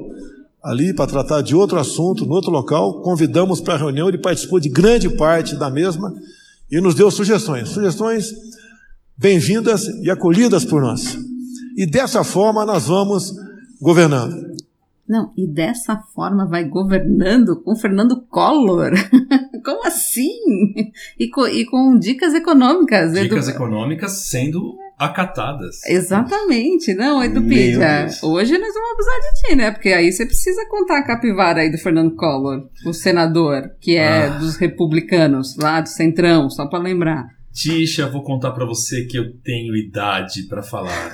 ali 0.63 0.93
para 0.93 1.07
tratar 1.07 1.43
de 1.43 1.55
outro 1.55 1.79
assunto, 1.79 2.27
no 2.27 2.35
outro 2.35 2.51
local, 2.51 3.01
convidamos 3.01 3.61
para 3.61 3.75
a 3.75 3.79
reunião, 3.79 4.09
ele 4.09 4.19
participou 4.19 4.59
de 4.59 4.69
grande 4.69 5.09
parte 5.09 5.55
da 5.55 5.71
mesma 5.71 6.13
e 6.71 6.81
nos 6.81 6.95
deu 6.95 7.11
sugestões, 7.11 7.69
sugestões 7.69 8.35
bem-vindas 9.17 9.87
e 10.03 10.11
acolhidas 10.11 10.65
por 10.65 10.83
nós. 10.83 11.17
E 11.77 11.87
dessa 11.87 12.25
forma 12.25 12.65
nós 12.65 12.87
vamos 12.87 13.33
governando. 13.81 14.56
Não, 15.09 15.33
e 15.37 15.47
dessa 15.47 15.97
forma 16.15 16.47
vai 16.47 16.65
governando 16.65 17.63
com 17.63 17.77
Fernando 17.77 18.21
Collor. 18.29 18.93
Como 19.65 19.87
assim? 19.87 20.31
E 21.19 21.29
com, 21.29 21.47
e 21.47 21.65
com 21.65 21.99
dicas 21.99 22.35
econômicas. 22.35 23.13
Dicas 23.13 23.49
Edu... 23.49 23.57
econômicas 23.57 24.27
sendo 24.29 24.75
acatadas. 24.99 25.85
Exatamente, 25.87 26.95
não, 26.95 27.23
Edupidia. 27.23 28.03
Deus. 28.03 28.23
Hoje 28.23 28.57
nós 28.57 28.73
vamos 28.73 28.91
abusar 28.93 29.21
de 29.21 29.41
ti, 29.43 29.57
né? 29.57 29.71
Porque 29.71 29.91
aí 29.91 30.11
você 30.11 30.25
precisa 30.25 30.67
contar 30.69 30.99
a 30.99 31.07
capivara 31.07 31.61
aí 31.61 31.71
do 31.71 31.79
Fernando 31.79 32.15
Collor, 32.15 32.69
o 32.87 32.93
senador, 32.93 33.71
que 33.81 33.97
é 33.97 34.27
Ah. 34.27 34.39
dos 34.39 34.57
republicanos, 34.57 35.57
lá 35.57 35.81
do 35.81 35.89
Centrão, 35.89 36.49
só 36.49 36.67
para 36.67 36.79
lembrar. 36.79 37.36
Tisha, 37.57 38.07
vou 38.07 38.23
contar 38.23 38.51
pra 38.51 38.67
você 38.67 39.07
que 39.07 39.17
eu 39.19 39.33
tenho 39.39 39.75
idade 39.75 40.43
pra 40.43 40.63
falar. 40.63 41.11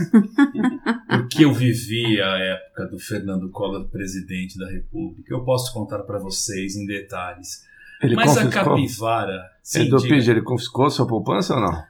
Porque 1.06 1.44
eu 1.44 1.52
vivi 1.54 2.20
a 2.20 2.36
época 2.36 2.86
do 2.86 2.98
Fernando 2.98 3.48
Collor 3.48 3.86
presidente 3.88 4.58
da 4.58 4.68
República. 4.68 5.32
Eu 5.32 5.44
posso 5.44 5.72
contar 5.72 6.00
pra 6.00 6.18
vocês 6.18 6.74
em 6.74 6.84
detalhes. 6.84 7.62
Ele 8.02 8.16
Mas 8.16 8.36
a 8.36 8.42
confiscou. 8.44 8.64
capivara. 8.74 9.40
Sim, 9.62 9.82
Edu 9.82 9.98
diga. 9.98 10.16
Ele 10.32 10.42
confiscou 10.42 10.90
sua 10.90 11.06
poupança 11.06 11.54
ou 11.54 11.60
não? 11.60 11.80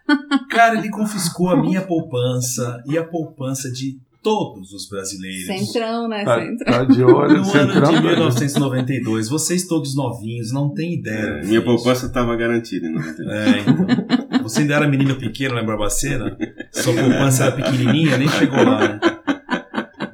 Cara, 0.50 0.76
ele 0.78 0.90
confiscou 0.90 1.48
a 1.48 1.56
minha 1.56 1.80
poupança 1.80 2.82
e 2.86 2.98
a 2.98 3.04
poupança 3.04 3.72
de 3.72 3.98
todos 4.22 4.72
os 4.72 4.88
brasileiros. 4.88 5.46
Centrão, 5.46 6.08
né? 6.08 6.24
Tá, 6.24 6.40
Centrão. 6.40 6.72
tá 6.72 6.84
de 6.84 7.02
olho, 7.02 7.28
No 7.28 7.36
ano 7.36 7.44
centrão. 7.44 7.92
de 7.94 8.00
1992, 8.02 9.28
vocês 9.28 9.66
todos 9.66 9.94
novinhos, 9.96 10.52
não 10.52 10.72
têm 10.72 10.94
ideia. 10.94 11.40
que 11.40 11.46
Minha 11.48 11.58
é 11.58 11.62
poupança 11.62 12.06
estava 12.06 12.34
garantida 12.36 12.86
em 12.86 12.92
92. 12.92 13.28
É, 13.36 13.60
então. 13.60 14.42
Você 14.44 14.60
ainda 14.60 14.74
era 14.74 14.88
menino 14.88 15.16
pequeno, 15.16 15.54
lembra 15.54 15.76
Barbacena? 15.76 16.36
Sua 16.72 16.94
poupança 16.94 17.44
era 17.44 17.52
pequenininha, 17.56 18.16
nem 18.18 18.28
chegou 18.28 18.62
lá, 18.62 18.78
né? 18.88 19.00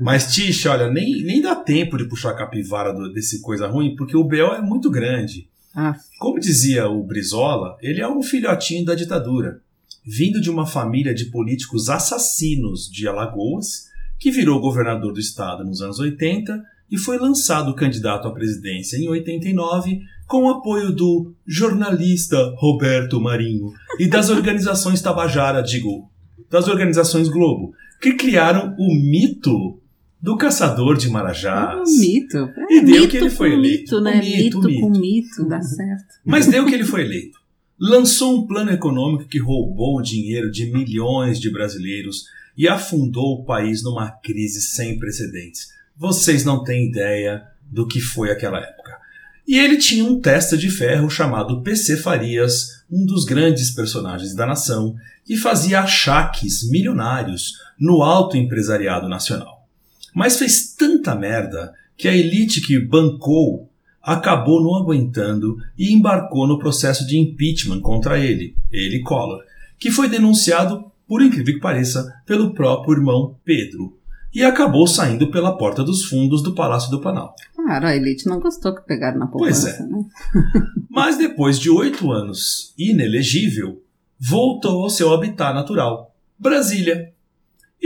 Mas, 0.01 0.33
Tisha, 0.33 0.71
olha, 0.71 0.91
nem, 0.91 1.23
nem 1.25 1.43
dá 1.43 1.57
tempo 1.57 1.97
de 1.97 2.05
puxar 2.05 2.31
a 2.31 2.35
capivara 2.37 2.93
do- 2.93 3.13
desse 3.13 3.41
coisa 3.43 3.67
ruim, 3.67 3.97
porque 3.97 4.17
o 4.17 4.23
BO 4.25 4.55
é 4.55 4.61
muito 4.63 4.91
grande. 4.91 5.49
Ah, 5.75 5.95
Como 6.19 6.39
dizia 6.39 6.89
o 6.89 7.03
Brizola, 7.03 7.77
ele 7.83 8.01
é 8.01 8.09
um 8.09 8.23
filhotinho 8.23 8.85
da 8.85 8.95
ditadura, 8.95 9.61
vindo 10.07 10.41
de 10.41 10.51
uma 10.51 10.67
família 10.67 11.13
de 11.15 11.27
políticos 11.27 11.89
assassinos 11.91 12.89
de 12.91 13.07
Alagoas, 13.09 13.88
que 14.19 14.31
virou 14.31 14.61
governador 14.61 15.13
do 15.13 15.21
estado 15.21 15.65
nos 15.65 15.81
anos 15.81 15.99
80 15.99 16.63
e 16.91 16.99
foi 16.99 17.19
lançado 17.19 17.75
candidato 17.75 18.27
à 18.27 18.33
presidência 18.33 18.97
em 18.97 19.09
89 19.09 20.01
com 20.27 20.45
o 20.45 20.51
apoio 20.51 20.91
do 20.91 21.35
jornalista 21.47 22.37
Roberto 22.57 23.21
Marinho 23.21 23.73
e 23.99 24.07
das 24.07 24.29
organizações 24.31 25.01
Tabajara, 25.01 25.63
digo, 25.63 26.11
das 26.51 26.69
organizações 26.69 27.29
Globo, 27.29 27.73
que 28.01 28.15
criaram 28.15 28.75
o 28.79 28.95
mito 28.95 29.81
do 30.21 30.37
caçador 30.37 30.97
de 30.97 31.09
Marajás. 31.09 31.89
um 31.89 32.01
mito. 32.01 32.37
É, 32.37 32.75
E 32.77 32.81
deu 32.81 33.03
mito 33.03 33.09
que 33.09 33.17
ele 33.17 33.31
foi 33.31 33.53
eleito. 33.53 33.95
Mito, 33.95 34.01
né? 34.01 34.21
O 34.21 34.25
mito, 34.25 34.37
mito, 34.37 34.63
mito. 34.63 34.81
com 34.81 34.91
mito, 34.91 35.49
dá 35.49 35.63
certo. 35.63 36.15
Mas 36.25 36.47
deu 36.47 36.67
que 36.67 36.75
ele 36.75 36.85
foi 36.85 37.03
eleito. 37.03 37.39
Lançou 37.81 38.37
um 38.37 38.47
plano 38.47 38.73
econômico 38.73 39.29
que 39.29 39.39
roubou 39.39 39.99
o 39.99 40.03
dinheiro 40.03 40.51
de 40.51 40.71
milhões 40.73 41.39
de 41.39 41.51
brasileiros 41.51 42.25
e 42.59 42.67
afundou 42.67 43.35
o 43.35 43.45
país 43.45 43.85
numa 43.85 44.11
crise 44.11 44.61
sem 44.61 44.99
precedentes. 44.99 45.69
Vocês 45.97 46.45
não 46.45 46.65
têm 46.65 46.89
ideia 46.89 47.45
do 47.63 47.87
que 47.87 48.01
foi 48.01 48.33
aquela 48.33 48.59
época. 48.59 48.99
E 49.47 49.57
ele 49.57 49.79
tinha 49.79 50.05
um 50.05 50.21
testa 50.21 50.59
de 50.59 50.69
ferro 50.69 51.09
chamado 51.09 51.63
PC 51.63 51.97
Farias, 51.97 52.83
um 52.91 53.07
dos 53.07 53.25
grandes 53.25 53.71
personagens 53.71 54.35
da 54.35 54.45
nação, 54.45 54.97
que 55.25 55.37
fazia 55.37 55.81
achaques 55.81 56.69
milionários 56.69 57.55
no 57.79 58.03
alto 58.03 58.37
empresariado 58.37 59.09
nacional. 59.09 59.67
Mas 60.15 60.37
fez 60.37 60.75
tanta 60.75 61.15
merda 61.15 61.73
que 61.97 62.09
a 62.09 62.17
elite 62.17 62.61
que 62.61 62.79
bancou 62.79 63.71
acabou 64.03 64.63
não 64.63 64.75
aguentando 64.75 65.59
e 65.79 65.93
embarcou 65.93 66.47
no 66.47 66.59
processo 66.59 67.07
de 67.07 67.19
impeachment 67.19 67.81
contra 67.81 68.19
ele, 68.19 68.57
ele 68.73 69.01
Collor, 69.01 69.43
que 69.79 69.91
foi 69.91 70.09
denunciado, 70.09 70.91
por 71.09 71.23
incrível 71.23 71.55
que 71.55 71.61
pareça, 71.61 72.13
pelo 72.27 72.53
próprio 72.53 72.99
irmão 72.99 73.37
Pedro, 73.45 73.99
e 74.33 74.45
acabou 74.45 74.87
saindo 74.87 75.31
pela 75.31 75.57
porta 75.57 75.83
dos 75.83 76.05
fundos 76.05 76.43
do 76.43 76.55
Palácio 76.55 76.91
do 76.91 77.01
Planalto. 77.01 77.43
Claro, 77.57 77.87
a 77.87 77.97
elite 77.97 78.27
não 78.27 78.39
gostou 78.39 78.75
que 78.75 78.83
pegaram 78.83 79.19
na 79.19 79.27
Pois 79.27 79.65
poupança, 79.65 79.83
é. 79.83 79.87
né? 79.87 80.05
Mas 80.91 81.17
depois 81.17 81.59
de 81.59 81.71
oito 81.71 82.13
anos 82.13 82.75
inelegível, 82.79 83.83
voltou 84.21 84.83
ao 84.83 84.91
seu 84.91 85.13
habitat 85.13 85.55
natural, 85.55 86.15
Brasília. 86.39 87.08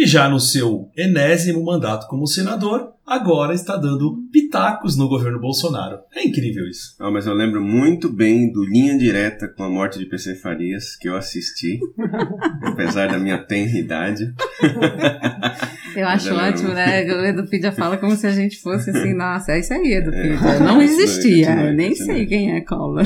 E 0.02 0.06
já 0.06 0.28
no 0.28 0.40
seu 0.40 0.90
enésimo 0.96 1.64
mandato 1.64 2.08
como 2.08 2.26
senador, 2.26 2.92
agora 3.06 3.54
está 3.54 3.76
dando 3.76 4.18
pitacos 4.32 4.96
no 4.96 5.08
governo 5.08 5.38
Bolsonaro. 5.38 6.00
É 6.12 6.26
incrível 6.26 6.66
isso. 6.66 6.96
Ah, 6.98 7.08
mas 7.08 7.24
eu 7.24 7.32
lembro 7.32 7.62
muito 7.62 8.12
bem 8.12 8.50
do 8.50 8.64
Linha 8.64 8.98
Direta 8.98 9.46
com 9.46 9.62
a 9.62 9.70
morte 9.70 10.00
de 10.00 10.06
PC 10.06 10.34
Farias, 10.34 10.96
que 10.96 11.08
eu 11.08 11.14
assisti, 11.14 11.78
apesar 12.66 13.12
da 13.12 13.16
minha 13.16 13.38
tenra 13.38 13.78
idade. 13.78 14.34
Eu 15.94 16.08
acho 16.08 16.34
Mas 16.34 16.54
ótimo, 16.54 16.72
né? 16.72 17.04
O 17.04 17.26
Edupidia 17.26 17.70
fala 17.70 17.98
como 17.98 18.16
se 18.16 18.26
a 18.26 18.30
gente 18.30 18.58
fosse 18.62 18.88
assim, 18.88 19.12
nossa, 19.14 19.52
é 19.52 19.60
isso 19.60 19.74
aí, 19.74 19.92
Edupidia. 19.92 20.38
É. 20.48 20.58
Não 20.58 20.80
existia, 20.80 21.54
não 21.54 21.66
eu 21.66 21.74
nem 21.74 21.94
sei 21.94 22.24
quem 22.24 22.56
é 22.56 22.62
Collor. 22.62 23.04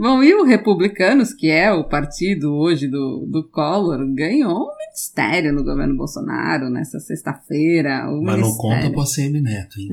Bom, 0.00 0.22
e 0.22 0.32
o 0.34 0.44
Republicanos, 0.44 1.34
que 1.34 1.50
é 1.50 1.70
o 1.70 1.84
partido 1.84 2.54
hoje 2.54 2.88
do, 2.88 3.26
do 3.30 3.46
Collor, 3.50 3.98
ganhou 4.14 4.62
um 4.72 4.76
ministério 4.78 5.52
no 5.52 5.62
governo 5.62 5.94
Bolsonaro 5.94 6.70
nessa 6.70 6.98
sexta-feira. 6.98 8.08
o 8.10 8.22
Mas 8.22 8.40
não 8.40 8.46
ministério- 8.48 8.56
conta 8.56 8.90
pro 8.90 9.02
ACM 9.02 9.42
Neto, 9.42 9.78
hein? 9.78 9.88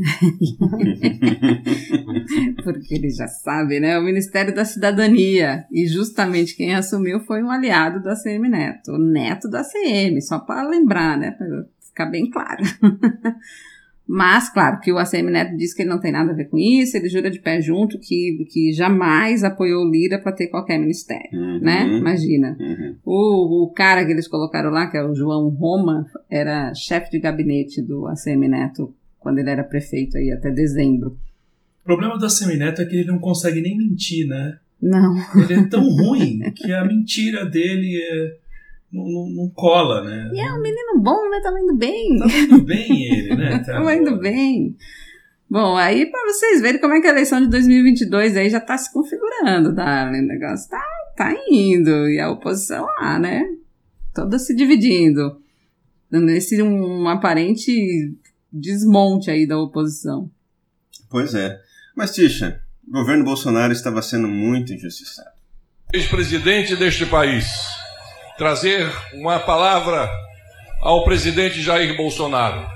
Porque 2.63 2.95
ele 2.95 3.09
já 3.09 3.27
sabe, 3.27 3.81
né? 3.81 3.99
O 3.99 4.03
Ministério 4.03 4.55
da 4.55 4.63
Cidadania. 4.63 5.65
E 5.69 5.85
justamente 5.87 6.55
quem 6.55 6.73
assumiu 6.73 7.19
foi 7.19 7.43
um 7.43 7.51
aliado 7.51 8.01
do 8.01 8.09
ACM 8.09 8.47
Neto, 8.49 8.93
o 8.93 8.97
neto 8.97 9.49
do 9.49 9.57
ACM, 9.57 10.21
só 10.21 10.39
para 10.39 10.67
lembrar, 10.69 11.17
né? 11.17 11.31
Para 11.31 11.65
ficar 11.85 12.05
bem 12.05 12.29
claro. 12.29 12.63
Mas, 14.09 14.49
claro, 14.49 14.79
que 14.79 14.91
o 14.91 14.97
ACM 14.97 15.29
Neto 15.29 15.57
diz 15.57 15.73
que 15.73 15.81
ele 15.81 15.89
não 15.89 15.99
tem 15.99 16.11
nada 16.13 16.31
a 16.31 16.35
ver 16.35 16.45
com 16.45 16.57
isso, 16.57 16.95
ele 16.95 17.09
jura 17.09 17.29
de 17.29 17.39
pé 17.39 17.59
junto 17.61 17.99
que, 17.99 18.45
que 18.49 18.71
jamais 18.71 19.43
apoiou 19.43 19.83
o 19.85 19.91
Lira 19.91 20.17
para 20.17 20.31
ter 20.31 20.47
qualquer 20.47 20.79
ministério, 20.79 21.27
Uhum. 21.33 21.59
né? 21.59 21.85
Imagina. 21.97 22.55
Uhum. 22.59 22.95
O, 23.05 23.63
o 23.65 23.71
cara 23.73 24.05
que 24.05 24.11
eles 24.11 24.27
colocaram 24.27 24.69
lá, 24.69 24.87
que 24.87 24.95
é 24.97 25.03
o 25.03 25.13
João 25.13 25.49
Roma, 25.49 26.05
era 26.29 26.73
chefe 26.73 27.11
de 27.11 27.19
gabinete 27.19 27.81
do 27.81 28.07
ACM 28.07 28.47
Neto 28.47 28.93
quando 29.19 29.39
ele 29.39 29.49
era 29.49 29.63
prefeito 29.63 30.17
aí 30.17 30.31
até 30.31 30.51
dezembro. 30.51 31.17
O 31.81 31.85
problema 31.85 32.17
do 32.17 32.25
ACM 32.25 32.55
Neto 32.57 32.81
é 32.81 32.85
que 32.85 32.95
ele 32.95 33.07
não 33.11 33.19
consegue 33.19 33.59
nem 33.61 33.77
mentir, 33.77 34.25
né? 34.25 34.57
Não. 34.81 35.15
Ele 35.35 35.53
é 35.53 35.63
tão 35.67 35.83
ruim 35.83 36.39
que 36.55 36.71
a 36.71 36.85
mentira 36.85 37.45
dele 37.45 37.99
é- 38.09 38.35
não, 38.91 39.03
não- 39.29 39.49
cola, 39.49 40.03
né? 40.03 40.31
E 40.33 40.39
é 40.39 40.51
um 40.53 40.61
menino 40.61 40.99
bom, 41.01 41.29
né? 41.29 41.39
Tava 41.41 41.59
indo 41.59 41.75
bem. 41.75 42.17
Tá 42.19 42.25
indo 42.27 42.61
bem 42.63 43.03
ele, 43.05 43.35
né? 43.35 43.59
Tá 43.65 43.73
Tava 43.73 43.95
indo 43.95 44.17
bem. 44.19 44.75
Bom, 45.49 45.75
aí 45.77 46.05
para 46.05 46.25
vocês 46.25 46.61
verem 46.61 46.79
como 46.81 46.93
é 46.93 47.01
que 47.01 47.07
a 47.07 47.11
eleição 47.11 47.39
de 47.39 47.47
2022 47.47 48.35
aí 48.35 48.49
já 48.49 48.59
tá 48.59 48.77
se 48.77 48.91
configurando, 48.91 49.73
Darling. 49.73 50.23
O 50.23 50.27
negócio 50.27 50.69
tá, 50.69 50.83
tá 51.15 51.33
indo. 51.49 52.09
E 52.09 52.19
a 52.19 52.29
oposição 52.29 52.85
lá, 52.99 53.17
né? 53.17 53.43
Toda 54.13 54.37
se 54.39 54.55
dividindo. 54.55 55.41
Nesse 56.11 56.61
um 56.61 57.07
aparente 57.07 58.13
desmonte 58.51 59.29
aí 59.29 59.45
da 59.47 59.57
oposição. 59.59 60.29
Pois 61.09 61.33
é. 61.33 61.57
Mas, 61.95 62.13
Tisha, 62.13 62.61
o 62.87 62.91
governo 62.91 63.23
Bolsonaro 63.23 63.71
estava 63.73 64.01
sendo 64.01 64.27
muito 64.27 64.73
injustiçado. 64.73 65.29
ex-presidente 65.93 66.75
deste 66.75 67.05
país, 67.05 67.45
trazer 68.37 68.87
uma 69.13 69.39
palavra 69.39 70.09
ao 70.79 71.03
presidente 71.03 71.61
Jair 71.61 71.97
Bolsonaro, 71.97 72.69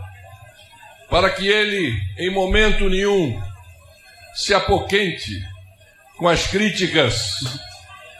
para 1.07 1.29
que 1.29 1.47
ele, 1.47 1.93
em 2.17 2.31
momento 2.31 2.89
nenhum, 2.89 3.39
se 4.33 4.53
apoquente 4.53 5.39
com 6.17 6.27
as 6.27 6.47
críticas 6.47 7.39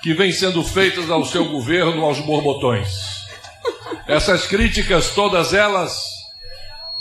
que 0.04 0.13
vêm 0.13 0.32
sendo 0.32 0.63
feitas 0.63 1.10
ao 1.10 1.25
seu 1.25 1.45
governo 1.45 2.06
aos 2.06 2.19
borbotões. 2.19 2.89
Essas 4.08 4.45
críticas, 4.45 5.10
todas 5.12 5.54
elas, 5.54 5.97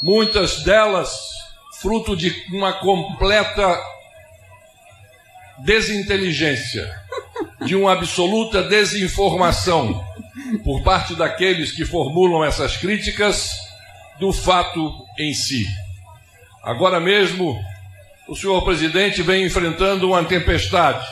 muitas 0.03 0.63
delas, 0.63 1.19
fruto 1.81 2.17
de 2.17 2.31
uma 2.53 2.73
completa 2.75 3.79
desinteligência, 5.59 6.91
de 7.63 7.77
uma 7.77 7.93
absoluta 7.93 8.63
desinformação 8.63 10.10
por 10.65 10.83
parte 10.83 11.15
daqueles 11.15 11.73
que 11.73 11.85
formulam 11.85 12.45
essas 12.45 12.77
críticas 12.77 13.51
do 14.19 14.33
fato 14.33 14.93
em 15.19 15.33
si. 15.33 15.67
Agora 16.63 17.01
mesmo, 17.01 17.59
o 18.29 18.37
senhor 18.37 18.63
presidente 18.63 19.23
vem 19.23 19.47
enfrentando 19.47 20.09
uma 20.09 20.25
tempestade. 20.25 21.07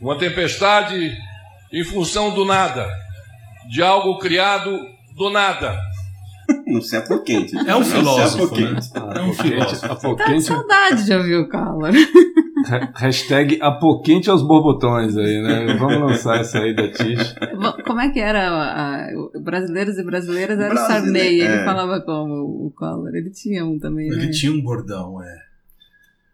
Uma 0.00 0.18
tempestade 0.18 1.16
em 1.72 1.84
função 1.84 2.34
do 2.34 2.44
nada, 2.44 2.88
de 3.70 3.82
algo 3.82 4.18
criado 4.18 4.78
do 5.16 5.30
nada. 5.30 5.78
Não 6.66 6.82
se 6.82 6.96
apoquente. 6.96 7.56
É 7.66 7.74
um 7.74 7.84
filósofo, 7.84 8.54
né? 8.60 8.78
É 9.16 9.20
um 9.22 9.32
filósofo. 9.32 10.16
Tá 10.16 10.32
de 10.32 10.42
saudade 10.42 11.04
de 11.04 11.14
ouvir 11.14 11.36
o 11.36 11.48
Collor. 11.48 11.92
Ha- 12.66 12.92
hashtag 12.96 13.58
apoquente 13.60 14.28
aos 14.30 14.42
borbotões 14.42 15.16
aí, 15.16 15.42
né? 15.42 15.74
Vamos 15.78 16.00
lançar 16.00 16.40
essa 16.40 16.58
aí 16.58 16.74
da 16.74 16.88
Tish. 16.90 17.34
Como 17.86 18.00
é 18.00 18.10
que 18.10 18.20
era? 18.20 18.48
a- 18.50 19.06
a- 19.06 19.08
o 19.34 19.40
brasileiros 19.40 19.98
e 19.98 20.04
brasileiras 20.04 20.58
era 20.58 20.70
o 20.70 20.74
Brasile- 20.74 21.04
Sarney. 21.06 21.40
Ele 21.40 21.42
é. 21.42 21.64
falava 21.64 22.00
como 22.00 22.34
o 22.66 22.72
Collor. 22.76 23.14
Ele 23.14 23.30
tinha 23.30 23.64
um 23.64 23.78
também, 23.78 24.08
né? 24.08 24.16
Ele 24.16 24.30
tinha 24.30 24.52
um 24.52 24.60
bordão, 24.62 25.22
é. 25.22 25.42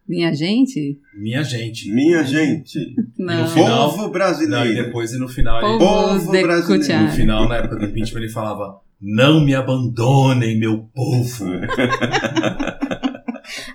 Minha 0.09 0.33
gente? 0.33 0.99
Minha 1.15 1.43
gente. 1.43 1.93
Minha 1.93 2.25
gente. 2.25 2.79
Não. 3.19 3.43
No 3.43 3.49
final- 3.49 3.91
Povo 3.91 4.03
Não, 4.03 4.09
e 4.09 4.13
brasileiro. 4.13 4.85
depois 4.87 5.13
e 5.13 5.19
no 5.19 5.29
final 5.29 5.59
ele. 5.59 5.79
Povo 5.79 6.31
brasileiro. 6.43 7.03
No 7.05 7.11
final, 7.11 7.47
na 7.49 7.57
época 7.57 7.77
do 7.77 7.85
impeachment, 7.85 8.21
ele 8.23 8.31
falava: 8.31 8.81
Não 9.01 9.45
me 9.45 9.55
abandonem, 9.55 10.59
meu 10.59 10.89
povo. 10.95 11.45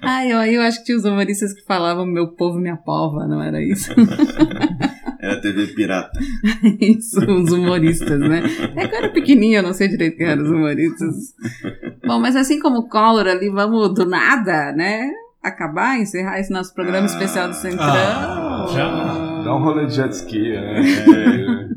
Ai, 0.01 0.31
eu, 0.31 0.37
eu 0.53 0.61
acho 0.61 0.79
que 0.79 0.85
tinha 0.85 0.97
os 0.97 1.05
humoristas 1.05 1.53
que 1.53 1.63
falavam 1.65 2.05
meu 2.05 2.27
povo, 2.29 2.59
minha 2.59 2.77
pova, 2.77 3.25
não 3.27 3.41
era 3.41 3.61
isso? 3.61 3.91
Era 5.23 5.39
TV 5.39 5.67
pirata. 5.67 6.19
isso, 6.81 7.17
os 7.17 7.49
humoristas, 7.53 8.19
né? 8.19 8.43
É 8.75 8.85
que 8.89 8.93
eu 8.93 8.97
era 8.99 9.09
pequenininha, 9.09 9.59
eu 9.59 9.63
não 9.63 9.71
sei 9.71 9.87
direito 9.87 10.17
quem 10.17 10.27
eram 10.27 10.43
os 10.43 10.49
humoristas. 10.49 11.15
Bom, 12.05 12.19
mas 12.19 12.35
assim 12.35 12.59
como 12.59 12.79
o 12.79 12.89
Collor 12.89 13.25
ali, 13.27 13.49
vamos 13.49 13.93
do 13.93 14.05
nada, 14.05 14.73
né? 14.73 15.09
Acabar, 15.41 15.97
encerrar 15.97 16.41
esse 16.41 16.51
nosso 16.51 16.73
programa 16.73 17.03
Ah. 17.03 17.05
especial 17.05 17.47
do 17.47 17.53
Centrão. 17.55 17.85
Ah, 17.87 18.65
já. 18.73 19.43
Dá 19.45 19.55
um 19.55 19.63
rolê 19.63 19.85
de 19.85 19.95
jet 19.95 20.11
ski, 20.11 20.49
né? 20.49 21.69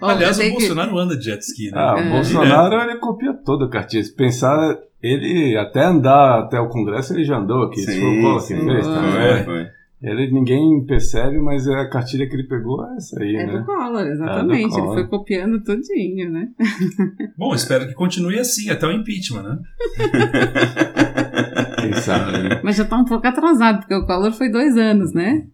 Bom, 0.00 0.06
Aliás, 0.08 0.38
o 0.38 0.40
que- 0.42 0.50
Bolsonaro 0.50 0.98
anda 0.98 1.16
de 1.16 1.24
jet 1.24 1.40
ski, 1.42 1.70
né? 1.70 1.78
Ah, 1.78 1.94
o 1.94 1.98
É. 1.98 2.10
Bolsonaro 2.10 2.74
ele 2.82 2.96
copia 2.98 3.32
todo 3.32 3.64
o 3.64 3.70
cartinha. 3.70 4.04
Se 4.04 4.14
pensar, 4.14 4.76
ele 5.02 5.56
até 5.56 5.84
andar 5.84 6.40
até 6.40 6.60
o 6.60 6.68
Congresso, 6.68 7.14
ele 7.14 7.24
já 7.24 7.38
andou 7.38 7.64
aqui. 7.64 7.80
Se 7.80 8.00
for 8.00 8.06
o 8.06 8.20
Collor 8.20 8.38
que 8.40 8.46
sim. 8.46 8.64
fez 8.64 8.86
Foi, 8.86 8.94
também. 8.94 9.12
Foi, 9.12 9.44
foi. 9.44 9.66
Ele, 10.00 10.30
ninguém 10.30 10.84
percebe, 10.86 11.40
mas 11.40 11.66
a 11.66 11.88
cartilha 11.88 12.28
que 12.28 12.36
ele 12.36 12.46
pegou 12.46 12.86
é 12.86 12.96
essa 12.96 13.20
aí, 13.20 13.34
É 13.34 13.46
né? 13.46 13.58
do 13.58 13.64
Collor, 13.64 14.06
exatamente. 14.06 14.64
É 14.64 14.68
do 14.68 14.70
Collor. 14.70 14.86
Ele 14.86 14.94
foi 14.94 15.08
copiando 15.08 15.60
tudinho, 15.64 16.30
né? 16.30 16.48
Bom, 17.36 17.52
espero 17.52 17.88
que 17.88 17.94
continue 17.94 18.38
assim, 18.38 18.70
até 18.70 18.86
o 18.86 18.92
impeachment, 18.92 19.42
né? 19.42 19.58
Quem 21.82 21.92
sabe, 21.94 22.38
né? 22.42 22.60
Mas 22.62 22.76
já 22.76 22.84
tá 22.84 22.96
um 22.96 23.04
pouco 23.04 23.26
atrasado, 23.26 23.80
porque 23.80 23.94
o 23.94 24.06
Collor 24.06 24.30
foi 24.32 24.48
dois 24.48 24.76
anos, 24.76 25.12
né? 25.12 25.46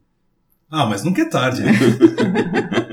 Ah, 0.71 0.87
mas 0.87 1.05
nunca 1.05 1.23
é 1.23 1.29
tarde, 1.29 1.63
né? 1.63 1.73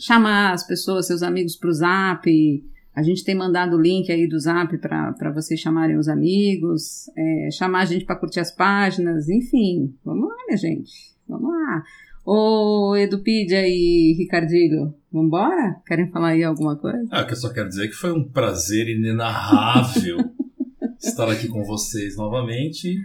Chamar 0.00 0.52
as 0.54 0.66
pessoas, 0.66 1.06
seus 1.06 1.22
amigos 1.22 1.54
para 1.54 1.68
o 1.70 1.72
zap. 1.72 2.64
A 2.94 3.02
gente 3.02 3.24
tem 3.24 3.34
mandado 3.34 3.76
o 3.76 3.80
link 3.80 4.10
aí 4.12 4.28
do 4.28 4.38
zap 4.38 4.78
para 4.78 5.32
vocês 5.34 5.58
chamarem 5.58 5.98
os 5.98 6.08
amigos, 6.08 7.10
é, 7.16 7.48
chamar 7.50 7.80
a 7.80 7.84
gente 7.84 8.04
para 8.04 8.14
curtir 8.16 8.38
as 8.38 8.54
páginas, 8.54 9.28
enfim. 9.28 9.92
Vamos 10.04 10.28
lá, 10.28 10.36
minha 10.46 10.56
gente. 10.56 10.92
Vamos 11.28 11.50
lá. 11.50 11.82
Ô, 12.24 12.94
Edupedia 12.96 13.66
e 13.66 14.14
Ricardilho, 14.16 14.94
vambora? 15.12 15.76
Querem 15.86 16.08
falar 16.10 16.28
aí 16.28 16.44
alguma 16.44 16.76
coisa? 16.76 17.04
Ah, 17.10 17.24
que 17.24 17.32
eu 17.32 17.36
só 17.36 17.52
quero 17.52 17.68
dizer 17.68 17.88
que 17.88 17.94
foi 17.94 18.12
um 18.12 18.24
prazer 18.24 18.88
inenarrável 18.88 20.18
estar 21.02 21.28
aqui 21.28 21.48
com 21.48 21.64
vocês 21.64 22.16
novamente 22.16 22.96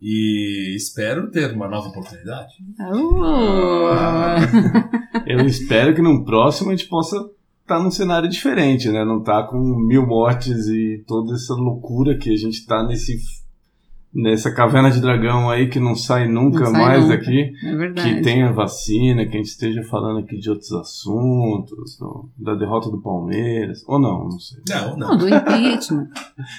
e 0.00 0.74
espero 0.74 1.30
ter 1.30 1.52
uma 1.52 1.68
nova 1.68 1.88
oportunidade. 1.88 2.54
Oh. 2.80 3.90
Eu 5.26 5.44
espero 5.46 5.94
que 5.94 6.00
no 6.00 6.24
próximo 6.24 6.70
a 6.70 6.76
gente 6.76 6.88
possa 6.88 7.16
estar 7.72 7.82
num 7.84 7.90
cenário 7.90 8.28
diferente, 8.28 8.88
né? 8.90 9.04
Não 9.04 9.22
tá 9.22 9.42
com 9.44 9.58
mil 9.58 10.06
mortes 10.06 10.66
e 10.68 11.02
toda 11.06 11.34
essa 11.34 11.54
loucura 11.54 12.16
que 12.16 12.30
a 12.32 12.36
gente 12.36 12.64
tá 12.66 12.82
nesse 12.86 13.16
nessa 14.14 14.50
caverna 14.52 14.90
de 14.90 15.00
dragão 15.00 15.48
aí 15.48 15.70
que 15.70 15.80
não 15.80 15.96
sai 15.96 16.28
nunca 16.28 16.64
Não 16.64 16.72
sai 16.72 16.80
mais 16.82 17.02
nunca. 17.04 17.16
daqui. 17.16 17.50
É 17.64 17.74
verdade. 17.74 18.14
Que 18.16 18.20
tenha 18.20 18.52
vacina, 18.52 19.24
que 19.24 19.34
a 19.34 19.38
gente 19.38 19.46
esteja 19.48 19.82
falando 19.84 20.18
aqui 20.18 20.36
de 20.38 20.50
outros 20.50 20.70
assuntos, 20.72 21.98
da 22.38 22.54
derrota 22.54 22.90
do 22.90 23.00
Palmeiras. 23.00 23.82
Ou 23.88 23.98
não, 23.98 24.24
não 24.24 24.38
sei. 24.38 24.58
Não, 24.68 24.96
Não, 24.98 25.16
do 25.16 25.26
impeachment. 25.26 26.08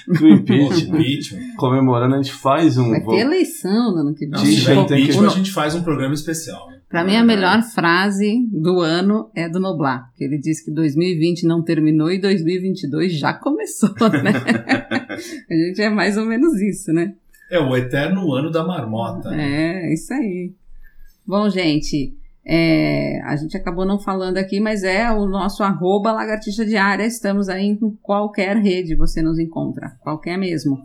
Do 0.08 0.28
impeachment. 0.28 1.54
Comemorando, 1.56 2.14
a 2.16 2.22
gente 2.22 2.32
faz 2.32 2.76
um. 2.76 2.90
Vai 2.90 3.00
ter 3.04 3.18
eleição 3.20 3.92
no 3.92 3.98
ano 4.00 4.14
que 4.16 4.26
Não, 4.26 4.40
vem. 4.42 4.50
se 4.50 4.60
tiver 4.60 4.74
impeachment, 4.74 5.26
a 5.26 5.30
gente 5.30 5.52
faz 5.52 5.76
um 5.76 5.82
programa 5.84 6.12
especial. 6.14 6.68
né? 6.68 6.78
Pra 6.88 7.04
mim, 7.04 7.16
a 7.16 7.24
melhor 7.24 7.62
frase 7.62 8.46
do 8.52 8.80
ano 8.80 9.30
é 9.34 9.48
do 9.48 9.58
Noblar, 9.58 10.12
que 10.16 10.22
ele 10.22 10.38
diz 10.38 10.64
que 10.64 10.70
2020 10.70 11.44
não 11.44 11.62
terminou 11.62 12.10
e 12.10 12.20
2022 12.20 13.18
já 13.18 13.32
começou, 13.32 13.90
né? 14.22 14.32
a 15.50 15.54
gente 15.54 15.82
é 15.82 15.90
mais 15.90 16.16
ou 16.16 16.24
menos 16.24 16.60
isso, 16.60 16.92
né? 16.92 17.14
É 17.50 17.58
o 17.58 17.76
eterno 17.76 18.32
ano 18.32 18.50
da 18.50 18.64
marmota. 18.64 19.30
né? 19.30 19.88
É, 19.88 19.94
isso 19.94 20.12
aí. 20.12 20.52
Bom, 21.26 21.48
gente, 21.48 22.14
é, 22.46 23.20
a 23.22 23.36
gente 23.36 23.56
acabou 23.56 23.86
não 23.86 23.98
falando 23.98 24.36
aqui, 24.36 24.60
mas 24.60 24.82
é 24.82 25.10
o 25.10 25.26
nosso 25.26 25.62
arroba 25.62 26.12
lagartixa 26.12 26.64
diária. 26.64 27.04
Estamos 27.06 27.48
aí 27.48 27.64
em 27.66 27.78
qualquer 28.02 28.56
rede 28.56 28.94
você 28.94 29.22
nos 29.22 29.38
encontra, 29.38 29.96
qualquer 30.00 30.36
mesmo. 30.36 30.82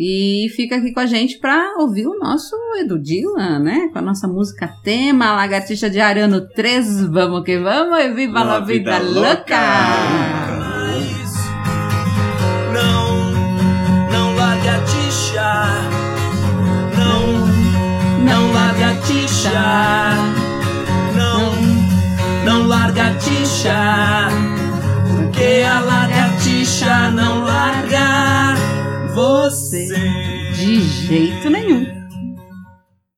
E 0.00 0.48
fica 0.54 0.76
aqui 0.76 0.92
com 0.92 1.00
a 1.00 1.06
gente 1.06 1.38
para 1.38 1.74
ouvir 1.80 2.06
o 2.06 2.16
nosso 2.16 2.54
Edu 2.78 3.00
Dylan, 3.00 3.58
né? 3.58 3.88
Com 3.92 3.98
a 3.98 4.02
nossa 4.02 4.28
música 4.28 4.72
tema, 4.84 5.32
Lagartixa 5.32 5.90
Diária 5.90 6.26
ano 6.26 6.48
3, 6.54 7.06
vamos 7.06 7.42
que 7.42 7.58
vamos, 7.58 7.98
e 7.98 8.14
viva 8.14 8.38
a 8.38 8.60
vida, 8.60 9.00
vida 9.00 9.20
louca! 9.20 9.26
louca. 9.26 10.68
Não, 12.72 13.32
não 14.12 14.36
a 14.38 14.84
tixa. 14.84 15.64
Não, 16.96 18.24
não 18.24 18.52
largue 18.52 18.84
a 18.84 18.94
tixa. 19.00 19.50
Não, 21.16 22.44
não 22.44 22.68
larga 22.68 23.08
a 23.08 23.14
tixa. 23.16 24.28
Porque 25.10 25.64
a 25.68 25.80
lagartixa 25.80 27.10
não 27.10 27.40
larga 27.42 28.27
você. 29.18 29.88
De 30.54 30.80
jeito 30.80 31.50
nenhum. 31.50 31.97